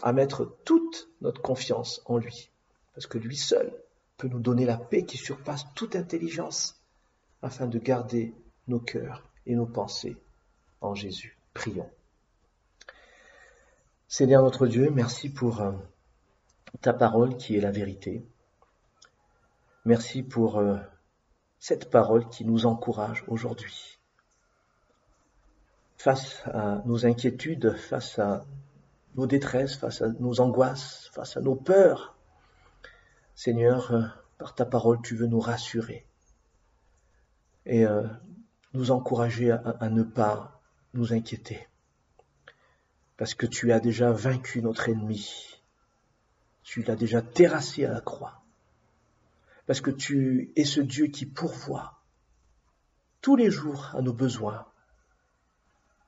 à 0.00 0.12
mettre 0.12 0.56
toute 0.64 1.08
notre 1.20 1.42
confiance 1.42 2.00
en 2.06 2.16
lui, 2.16 2.50
parce 2.94 3.06
que 3.06 3.18
lui 3.18 3.36
seul 3.36 3.72
peut 4.16 4.28
nous 4.28 4.40
donner 4.40 4.64
la 4.64 4.76
paix 4.76 5.04
qui 5.04 5.16
surpasse 5.16 5.66
toute 5.74 5.96
intelligence, 5.96 6.80
afin 7.42 7.66
de 7.66 7.78
garder 7.78 8.34
nos 8.68 8.78
cœurs 8.78 9.28
et 9.46 9.54
nos 9.54 9.66
pensées 9.66 10.16
en 10.80 10.94
Jésus. 10.94 11.36
Prions. 11.54 11.90
Seigneur 14.08 14.42
notre 14.42 14.66
Dieu, 14.66 14.90
merci 14.90 15.28
pour 15.28 15.60
euh, 15.60 15.72
ta 16.82 16.92
parole 16.92 17.36
qui 17.36 17.56
est 17.56 17.60
la 17.60 17.70
vérité. 17.70 18.26
Merci 19.84 20.22
pour 20.22 20.58
euh, 20.58 20.76
cette 21.58 21.90
parole 21.90 22.28
qui 22.28 22.44
nous 22.44 22.66
encourage 22.66 23.24
aujourd'hui. 23.28 23.98
Face 25.96 26.42
à 26.46 26.82
nos 26.84 27.06
inquiétudes, 27.06 27.76
face 27.76 28.18
à 28.18 28.44
nos 29.14 29.26
détresses, 29.26 29.76
face 29.76 30.02
à 30.02 30.08
nos 30.08 30.40
angoisses, 30.40 31.08
face 31.12 31.36
à 31.36 31.40
nos 31.40 31.54
peurs, 31.54 32.16
Seigneur, 33.36 33.92
euh, 33.92 34.02
par 34.38 34.54
ta 34.54 34.66
parole, 34.66 35.00
tu 35.02 35.14
veux 35.14 35.26
nous 35.28 35.40
rassurer 35.40 36.04
et 37.64 37.86
euh, 37.86 38.02
nous 38.74 38.90
encourager 38.90 39.52
à, 39.52 39.88
ne 39.88 40.02
pas 40.02 40.60
nous 40.94 41.12
inquiéter. 41.12 41.68
Parce 43.16 43.34
que 43.34 43.46
tu 43.46 43.70
as 43.70 43.78
déjà 43.78 44.10
vaincu 44.10 44.62
notre 44.62 44.88
ennemi. 44.88 45.61
Tu 46.62 46.82
l'as 46.82 46.96
déjà 46.96 47.22
terrassé 47.22 47.84
à 47.84 47.92
la 47.92 48.00
croix. 48.00 48.42
Parce 49.66 49.80
que 49.80 49.90
tu 49.90 50.52
es 50.56 50.64
ce 50.64 50.80
Dieu 50.80 51.06
qui 51.06 51.26
pourvoit 51.26 52.02
tous 53.20 53.36
les 53.36 53.50
jours 53.50 53.90
à 53.94 54.02
nos 54.02 54.12
besoins. 54.12 54.66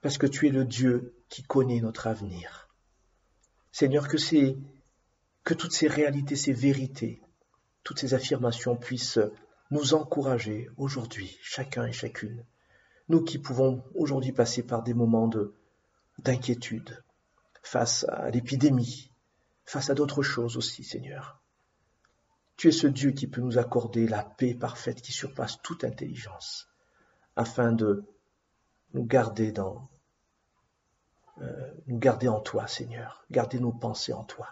Parce 0.02 0.18
que 0.18 0.26
tu 0.26 0.48
es 0.48 0.50
le 0.50 0.64
Dieu 0.64 1.14
qui 1.28 1.42
connaît 1.42 1.80
notre 1.80 2.06
avenir. 2.06 2.68
Seigneur, 3.72 4.08
que 4.08 4.18
c'est, 4.18 4.56
que 5.44 5.54
toutes 5.54 5.72
ces 5.72 5.88
réalités, 5.88 6.36
ces 6.36 6.52
vérités, 6.52 7.22
toutes 7.82 7.98
ces 7.98 8.14
affirmations 8.14 8.76
puissent 8.76 9.20
nous 9.70 9.94
encourager 9.94 10.68
aujourd'hui, 10.76 11.36
chacun 11.42 11.86
et 11.86 11.92
chacune, 11.92 12.44
nous 13.08 13.22
qui 13.22 13.38
pouvons 13.38 13.84
aujourd'hui 13.94 14.32
passer 14.32 14.62
par 14.62 14.82
des 14.82 14.94
moments 14.94 15.28
de, 15.28 15.54
d'inquiétude 16.18 17.02
face 17.62 18.04
à 18.08 18.30
l'épidémie, 18.30 19.10
face 19.64 19.90
à 19.90 19.94
d'autres 19.94 20.22
choses 20.22 20.56
aussi, 20.56 20.84
Seigneur. 20.84 21.40
Tu 22.56 22.68
es 22.68 22.72
ce 22.72 22.86
Dieu 22.86 23.10
qui 23.10 23.26
peut 23.26 23.40
nous 23.40 23.58
accorder 23.58 24.06
la 24.06 24.22
paix 24.22 24.54
parfaite 24.54 25.02
qui 25.02 25.12
surpasse 25.12 25.60
toute 25.62 25.84
intelligence, 25.84 26.68
afin 27.36 27.72
de 27.72 28.04
nous 28.92 29.04
garder 29.04 29.50
dans, 29.50 29.88
euh, 31.40 31.72
nous 31.86 31.98
garder 31.98 32.28
en 32.28 32.40
toi, 32.40 32.66
Seigneur, 32.66 33.24
garder 33.30 33.58
nos 33.58 33.72
pensées 33.72 34.12
en 34.12 34.24
toi. 34.24 34.48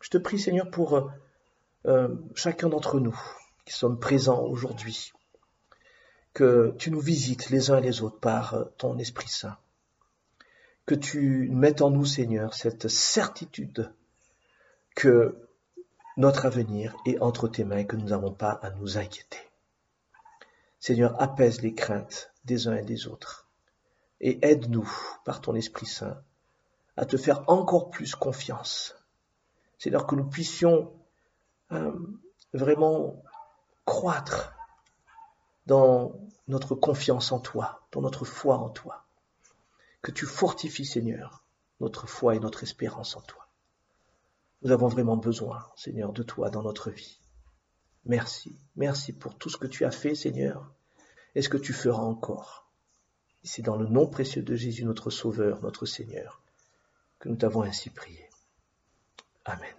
Je 0.00 0.10
te 0.10 0.18
prie, 0.18 0.38
Seigneur, 0.38 0.70
pour 0.70 0.94
euh, 0.94 1.10
euh, 1.86 2.14
chacun 2.34 2.68
d'entre 2.68 3.00
nous 3.00 3.18
qui 3.64 3.72
sommes 3.72 3.98
présents 3.98 4.42
aujourd'hui, 4.42 5.12
que 6.32 6.74
tu 6.78 6.90
nous 6.90 7.00
visites 7.00 7.50
les 7.50 7.70
uns 7.70 7.78
et 7.78 7.82
les 7.82 8.02
autres 8.02 8.18
par 8.18 8.56
ton 8.78 8.98
Esprit 8.98 9.28
Saint, 9.28 9.58
que 10.86 10.94
tu 10.94 11.48
mettes 11.50 11.82
en 11.82 11.90
nous, 11.90 12.04
Seigneur, 12.04 12.54
cette 12.54 12.88
certitude 12.88 13.92
que 14.94 15.36
notre 16.16 16.46
avenir 16.46 16.94
est 17.06 17.18
entre 17.20 17.48
tes 17.48 17.64
mains 17.64 17.78
et 17.78 17.86
que 17.86 17.96
nous 17.96 18.08
n'avons 18.08 18.32
pas 18.32 18.52
à 18.52 18.70
nous 18.70 18.98
inquiéter. 18.98 19.38
Seigneur, 20.78 21.20
apaise 21.20 21.62
les 21.62 21.74
craintes 21.74 22.32
des 22.44 22.68
uns 22.68 22.76
et 22.76 22.84
des 22.84 23.06
autres 23.06 23.48
et 24.22 24.38
aide-nous 24.46 24.90
par 25.24 25.40
ton 25.40 25.54
Esprit 25.54 25.86
Saint 25.86 26.22
à 26.96 27.04
te 27.04 27.16
faire 27.16 27.48
encore 27.48 27.90
plus 27.90 28.14
confiance. 28.14 28.94
Seigneur, 29.78 30.06
que 30.06 30.14
nous 30.14 30.28
puissions 30.28 30.92
euh, 31.72 31.92
vraiment 32.52 33.22
croître 33.84 34.54
dans 35.66 36.12
notre 36.48 36.74
confiance 36.74 37.32
en 37.32 37.40
toi, 37.40 37.82
dans 37.92 38.00
notre 38.00 38.24
foi 38.24 38.58
en 38.58 38.68
toi. 38.68 39.04
Que 40.02 40.10
tu 40.10 40.26
fortifies, 40.26 40.84
Seigneur, 40.84 41.44
notre 41.80 42.06
foi 42.06 42.36
et 42.36 42.40
notre 42.40 42.62
espérance 42.62 43.16
en 43.16 43.22
toi. 43.22 43.41
Nous 44.62 44.70
avons 44.70 44.88
vraiment 44.88 45.16
besoin, 45.16 45.66
Seigneur, 45.76 46.12
de 46.12 46.22
toi 46.22 46.50
dans 46.50 46.62
notre 46.62 46.90
vie. 46.90 47.18
Merci, 48.04 48.58
merci 48.76 49.12
pour 49.12 49.36
tout 49.36 49.48
ce 49.48 49.56
que 49.56 49.66
tu 49.66 49.84
as 49.84 49.90
fait, 49.90 50.14
Seigneur, 50.14 50.72
et 51.34 51.42
ce 51.42 51.48
que 51.48 51.56
tu 51.56 51.72
feras 51.72 52.02
encore? 52.02 52.62
c'est 53.44 53.62
dans 53.62 53.76
le 53.76 53.86
nom 53.86 54.06
précieux 54.06 54.42
de 54.42 54.54
Jésus, 54.54 54.84
notre 54.84 55.10
Sauveur, 55.10 55.62
notre 55.62 55.86
Seigneur, 55.86 56.40
que 57.18 57.28
nous 57.28 57.36
t'avons 57.36 57.62
ainsi 57.62 57.90
prié. 57.90 58.28
Amen. 59.44 59.74